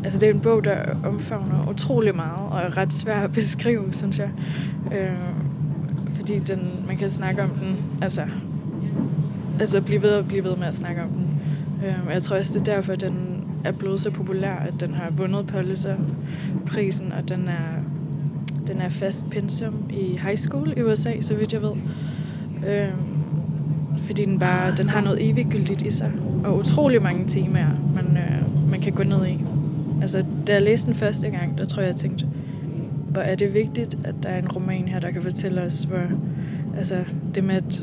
Altså, 0.04 0.18
det 0.18 0.28
er 0.28 0.34
en 0.34 0.40
bog, 0.40 0.64
der 0.64 0.94
omfavner 1.04 1.68
utrolig 1.70 2.16
meget, 2.16 2.50
og 2.50 2.60
er 2.60 2.76
ret 2.76 2.92
svær 2.92 3.20
at 3.20 3.32
beskrive, 3.32 3.92
synes 3.92 4.18
jeg. 4.18 4.30
Øh, 4.92 5.12
fordi 6.14 6.38
den, 6.38 6.84
man 6.86 6.96
kan 6.96 7.10
snakke 7.10 7.42
om 7.42 7.50
den, 7.50 7.76
altså, 8.02 8.26
altså 9.60 9.82
blive 9.82 10.02
ved 10.02 10.10
og 10.10 10.26
blive 10.28 10.44
ved 10.44 10.56
med 10.56 10.66
at 10.66 10.74
snakke 10.74 11.02
om 11.02 11.08
den. 11.08 11.27
Øh, 11.84 12.12
jeg 12.12 12.22
tror 12.22 12.36
også, 12.36 12.58
det 12.58 12.68
er 12.68 12.74
derfor, 12.74 12.92
at 12.92 13.00
den 13.00 13.44
er 13.64 13.72
blevet 13.72 14.00
så 14.00 14.10
populær, 14.10 14.54
at 14.54 14.74
den 14.80 14.94
har 14.94 15.10
vundet 15.10 15.46
Pulitzer-prisen, 15.46 17.12
og 17.12 17.28
den 17.28 17.48
er, 17.48 17.82
den 18.66 18.80
er 18.80 18.88
fast 18.88 19.30
pensum 19.30 19.90
i 19.90 20.18
high 20.22 20.36
school 20.36 20.74
i 20.76 20.82
USA, 20.82 21.20
så 21.20 21.34
vidt 21.34 21.52
jeg 21.52 21.62
ved. 21.62 21.72
Øhm, 22.68 23.18
fordi 24.00 24.24
den 24.24 24.38
bare 24.38 24.76
den 24.76 24.88
har 24.88 25.00
noget 25.00 25.30
eviggyldigt 25.30 25.82
i 25.82 25.90
sig, 25.90 26.12
og 26.44 26.56
utrolig 26.56 27.02
mange 27.02 27.28
temaer, 27.28 27.70
man, 27.94 28.16
øh, 28.16 28.70
man 28.70 28.80
kan 28.80 28.92
gå 28.92 29.02
ned 29.02 29.26
i. 29.26 29.44
Altså, 30.02 30.24
da 30.46 30.52
jeg 30.52 30.62
læste 30.62 30.86
den 30.86 30.94
første 30.94 31.30
gang, 31.30 31.58
der 31.58 31.64
tror 31.64 31.82
jeg, 31.82 31.88
jeg 31.88 31.96
tænkte, 31.96 32.26
hvor 33.08 33.20
er 33.20 33.34
det 33.34 33.54
vigtigt, 33.54 33.98
at 34.04 34.14
der 34.22 34.28
er 34.28 34.38
en 34.38 34.48
roman 34.48 34.88
her, 34.88 35.00
der 35.00 35.10
kan 35.10 35.22
fortælle 35.22 35.62
os, 35.62 35.82
hvor 35.82 36.02
altså, 36.78 37.04
det 37.34 37.44
med, 37.44 37.54
at 37.54 37.82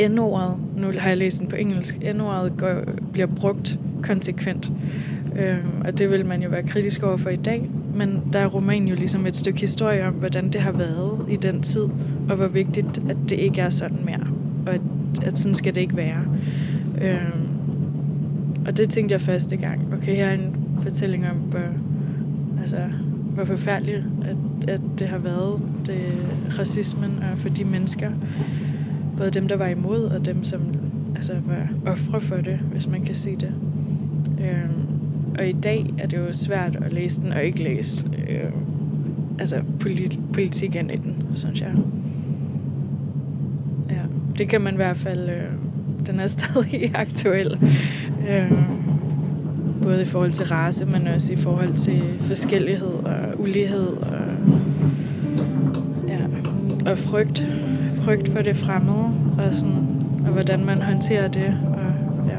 N-ordet, 0.00 0.56
nu 0.76 0.86
har 0.98 1.08
jeg 1.08 1.18
læst 1.18 1.38
den 1.40 1.48
på 1.48 1.56
engelsk, 1.56 1.98
N-ordet 2.14 2.52
går, 2.56 2.74
bliver 3.12 3.26
brugt 3.26 3.78
konsekvent. 4.02 4.72
Øh, 5.36 5.58
og 5.84 5.98
det 5.98 6.10
vil 6.10 6.26
man 6.26 6.42
jo 6.42 6.48
være 6.48 6.62
kritisk 6.62 7.02
over 7.02 7.16
for 7.16 7.30
i 7.30 7.36
dag, 7.36 7.70
men 7.94 8.22
der 8.32 8.38
er 8.38 8.46
romanen 8.46 8.88
jo 8.88 8.94
ligesom 8.94 9.26
et 9.26 9.36
stykke 9.36 9.60
historie 9.60 10.06
om, 10.06 10.14
hvordan 10.14 10.50
det 10.50 10.60
har 10.60 10.72
været 10.72 11.26
i 11.30 11.36
den 11.36 11.62
tid, 11.62 11.82
og 12.28 12.36
hvor 12.36 12.46
vigtigt, 12.46 13.02
at 13.08 13.16
det 13.28 13.36
ikke 13.38 13.60
er 13.60 13.70
sådan 13.70 13.98
mere, 14.04 14.26
og 14.66 14.74
at, 14.74 14.80
at 15.22 15.38
sådan 15.38 15.54
skal 15.54 15.74
det 15.74 15.80
ikke 15.80 15.96
være. 15.96 16.24
Øh, 17.02 17.34
og 18.66 18.76
det 18.76 18.90
tænkte 18.90 19.12
jeg 19.12 19.20
første 19.20 19.56
gang. 19.56 19.94
Okay, 19.94 20.16
her 20.16 20.26
er 20.26 20.34
en 20.34 20.56
fortælling 20.82 21.26
om, 21.30 21.36
hvor, 21.36 21.60
altså, 22.60 22.76
hvor 23.34 23.44
forfærdeligt 23.44 24.04
at, 24.24 24.68
at 24.68 24.80
det 24.98 25.08
har 25.08 25.18
været, 25.18 25.60
det, 25.86 26.00
racismen 26.58 27.18
og 27.32 27.38
for 27.38 27.48
de 27.48 27.64
mennesker. 27.64 28.10
Både 29.18 29.30
dem, 29.30 29.48
der 29.48 29.56
var 29.56 29.66
imod, 29.66 30.04
og 30.04 30.24
dem, 30.24 30.44
som 30.44 30.60
altså, 31.16 31.32
var 31.46 31.92
ofre 31.92 32.20
for 32.20 32.36
det, 32.36 32.58
hvis 32.72 32.88
man 32.88 33.04
kan 33.04 33.14
sige 33.14 33.36
det. 33.36 33.52
Øh, 34.40 34.70
og 35.38 35.48
i 35.48 35.52
dag 35.52 35.94
er 35.98 36.06
det 36.06 36.16
jo 36.16 36.32
svært 36.32 36.76
at 36.76 36.92
læse 36.92 37.20
den 37.20 37.32
og 37.32 37.44
ikke 37.44 37.62
læse 37.62 38.06
øh, 38.28 38.50
altså 39.38 39.62
polit, 39.80 40.18
politik 40.32 40.74
ind 40.74 40.90
i 40.90 40.96
den, 40.96 41.26
synes 41.34 41.60
jeg. 41.60 41.74
Ja, 43.90 44.02
det 44.38 44.48
kan 44.48 44.60
man 44.60 44.74
i 44.74 44.76
hvert 44.76 44.96
fald... 44.96 45.28
Øh, 45.30 45.52
den 46.06 46.20
er 46.20 46.26
stadig 46.36 46.90
aktuel. 46.94 47.58
Øh, 48.30 48.52
både 49.82 50.02
i 50.02 50.04
forhold 50.04 50.32
til 50.32 50.46
race, 50.46 50.86
men 50.86 51.06
også 51.06 51.32
i 51.32 51.36
forhold 51.36 51.74
til 51.74 52.02
forskellighed 52.20 52.88
og 52.88 53.40
ulighed 53.40 53.86
og, 53.86 54.20
ja, 56.08 56.18
og 56.90 56.98
frygt. 56.98 57.46
Frygt 58.08 58.28
for 58.28 58.42
det 58.42 58.56
fremmede, 58.56 59.10
og, 59.38 59.54
sådan, 59.54 60.06
og 60.26 60.32
hvordan 60.32 60.64
man 60.64 60.82
håndterer 60.82 61.28
det. 61.28 61.56
Og, 61.74 62.26
ja. 62.28 62.38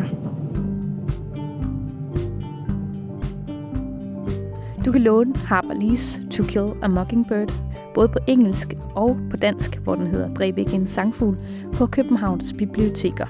Du 4.86 4.92
kan 4.92 5.02
låne 5.02 5.36
Harper 5.36 5.74
Lee's 5.74 6.30
To 6.32 6.44
Kill 6.44 6.66
a 6.82 6.88
Mockingbird, 6.88 7.54
både 7.94 8.08
på 8.08 8.20
engelsk 8.28 8.74
og 8.96 9.18
på 9.30 9.38
dansk, 9.38 9.76
hvor 9.76 9.96
den 9.96 10.08
hedder 10.08 10.34
Dræb 10.34 10.58
ikke 10.58 10.74
en 10.74 10.88
sangfugl, 10.88 11.38
på 11.74 11.86
Københavns 11.86 12.54
biblioteker. 12.58 13.26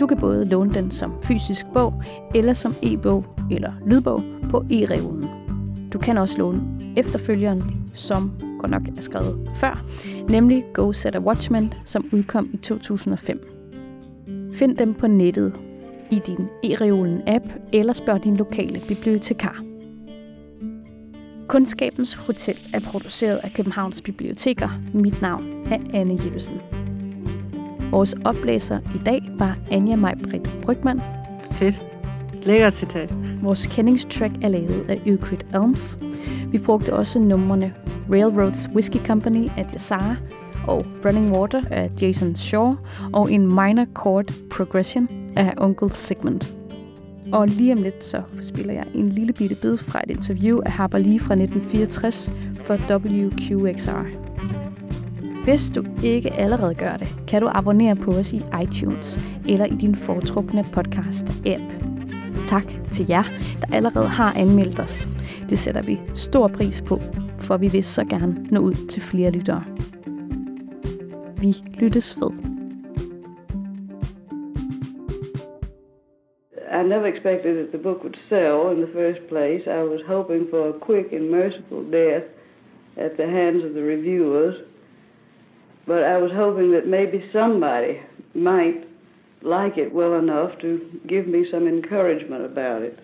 Du 0.00 0.06
kan 0.06 0.18
både 0.18 0.44
låne 0.44 0.74
den 0.74 0.90
som 0.90 1.12
fysisk 1.22 1.66
bog, 1.74 2.02
eller 2.34 2.52
som 2.52 2.74
e-bog 2.82 3.24
eller 3.50 3.72
lydbog 3.86 4.22
på 4.50 4.64
e-reolen. 4.70 5.26
Du 5.92 5.98
kan 5.98 6.18
også 6.18 6.38
låne 6.38 6.60
efterfølgeren, 6.96 7.77
som 8.00 8.32
godt 8.58 8.70
nok 8.70 8.82
er 8.96 9.00
skrevet 9.00 9.50
før, 9.56 9.84
nemlig 10.28 10.64
Go 10.74 10.92
Set 10.92 11.14
a 11.14 11.20
Watchman, 11.20 11.72
som 11.84 12.08
udkom 12.12 12.50
i 12.52 12.56
2005. 12.56 13.40
Find 14.52 14.76
dem 14.76 14.94
på 14.94 15.06
nettet 15.06 15.52
i 16.10 16.20
din 16.26 16.48
e-reolen 16.64 17.22
app 17.26 17.44
eller 17.72 17.92
spørg 17.92 18.24
din 18.24 18.36
lokale 18.36 18.82
bibliotekar. 18.88 19.62
Kundskabens 21.48 22.14
Hotel 22.14 22.58
er 22.74 22.80
produceret 22.80 23.36
af 23.36 23.52
Københavns 23.52 24.02
Biblioteker. 24.02 24.68
Mit 24.94 25.22
navn 25.22 25.44
er 25.70 25.78
Anne 25.94 26.18
Jeppesen. 26.24 26.60
Vores 27.90 28.14
oplæser 28.24 28.78
i 28.94 28.98
dag 29.06 29.22
var 29.38 29.58
Anja 29.70 29.96
Majbrit 29.96 30.48
Brygman. 30.62 31.00
Fedt. 31.52 31.97
Lækkert 32.48 32.74
citat. 32.74 33.14
Vores 33.42 33.66
kendingstrack 33.66 34.34
er 34.42 34.48
lavet 34.48 34.84
af 34.88 35.00
Euclid 35.06 35.38
Elms. 35.54 35.98
Vi 36.52 36.58
brugte 36.58 36.92
også 36.92 37.18
numrene 37.18 37.74
Railroads 38.10 38.68
Whiskey 38.74 39.00
Company 39.06 39.48
af 39.56 39.66
Jasara 39.72 40.16
og 40.66 40.86
Running 41.04 41.32
Water 41.32 41.62
af 41.70 41.90
Jason 42.02 42.34
Shaw 42.34 42.72
og 43.12 43.32
en 43.32 43.46
minor 43.46 43.86
chord 44.00 44.32
progression 44.50 45.08
af 45.36 45.54
Uncle 45.58 45.92
Sigmund. 45.92 46.40
Og 47.32 47.48
lige 47.48 47.72
om 47.72 47.82
lidt 47.82 48.04
så 48.04 48.22
spiller 48.40 48.72
jeg 48.72 48.84
en 48.94 49.08
lille 49.08 49.32
bitte 49.32 49.56
bid 49.62 49.76
fra 49.76 50.00
et 50.04 50.10
interview 50.10 50.60
af 50.60 50.72
Harper 50.72 50.98
Lee 50.98 51.20
fra 51.20 51.34
1964 51.34 52.32
for 52.54 52.74
WQXR. 52.90 54.04
Hvis 55.44 55.70
du 55.70 55.84
ikke 56.02 56.32
allerede 56.32 56.74
gør 56.74 56.96
det, 56.96 57.08
kan 57.26 57.42
du 57.42 57.48
abonnere 57.52 57.96
på 57.96 58.10
os 58.10 58.32
i 58.32 58.42
iTunes 58.62 59.20
eller 59.48 59.64
i 59.64 59.74
din 59.74 59.94
foretrukne 59.94 60.64
podcast-app. 60.76 61.97
Tak 62.48 62.64
til 62.92 63.06
jer, 63.08 63.22
der 63.60 63.76
allerede 63.76 64.08
har 64.08 64.32
anmeldt 64.38 64.80
os. 64.80 65.08
Det 65.50 65.58
sætter 65.58 65.82
vi 65.82 66.00
stor 66.14 66.48
pris 66.48 66.82
på, 66.82 67.00
for 67.38 67.56
vi 67.56 67.68
vil 67.68 67.84
så 67.84 68.04
gerne 68.04 68.46
nå 68.50 68.60
ud 68.60 68.86
til 68.88 69.02
flere 69.02 69.30
lyttere. 69.30 69.64
Vi 71.40 71.56
lyttes 71.80 72.18
ved. 72.20 72.30
I 76.80 76.88
never 76.88 77.06
expected 77.06 77.54
that 77.54 77.68
the 77.68 77.82
book 77.82 78.04
would 78.04 78.18
sell 78.28 78.72
in 78.72 78.84
the 78.84 78.92
first 78.92 79.28
place. 79.28 79.62
I 79.66 79.82
was 79.82 80.00
hoping 80.06 80.46
for 80.50 80.68
a 80.68 80.78
quick 80.86 81.12
and 81.12 81.30
merciful 81.30 81.82
death 81.92 82.24
at 82.96 83.10
the 83.16 83.26
hands 83.26 83.64
of 83.64 83.70
the 83.70 83.82
reviewers. 83.82 84.54
But 85.86 86.02
I 86.02 86.22
was 86.22 86.32
hoping 86.32 86.72
that 86.72 86.86
maybe 86.86 87.24
somebody 87.32 87.94
might 88.34 88.87
like 89.42 89.78
it 89.78 89.92
well 89.92 90.14
enough 90.14 90.58
to 90.58 91.00
give 91.06 91.26
me 91.26 91.48
some 91.50 91.66
encouragement 91.66 92.44
about 92.44 92.82
it. 92.82 92.98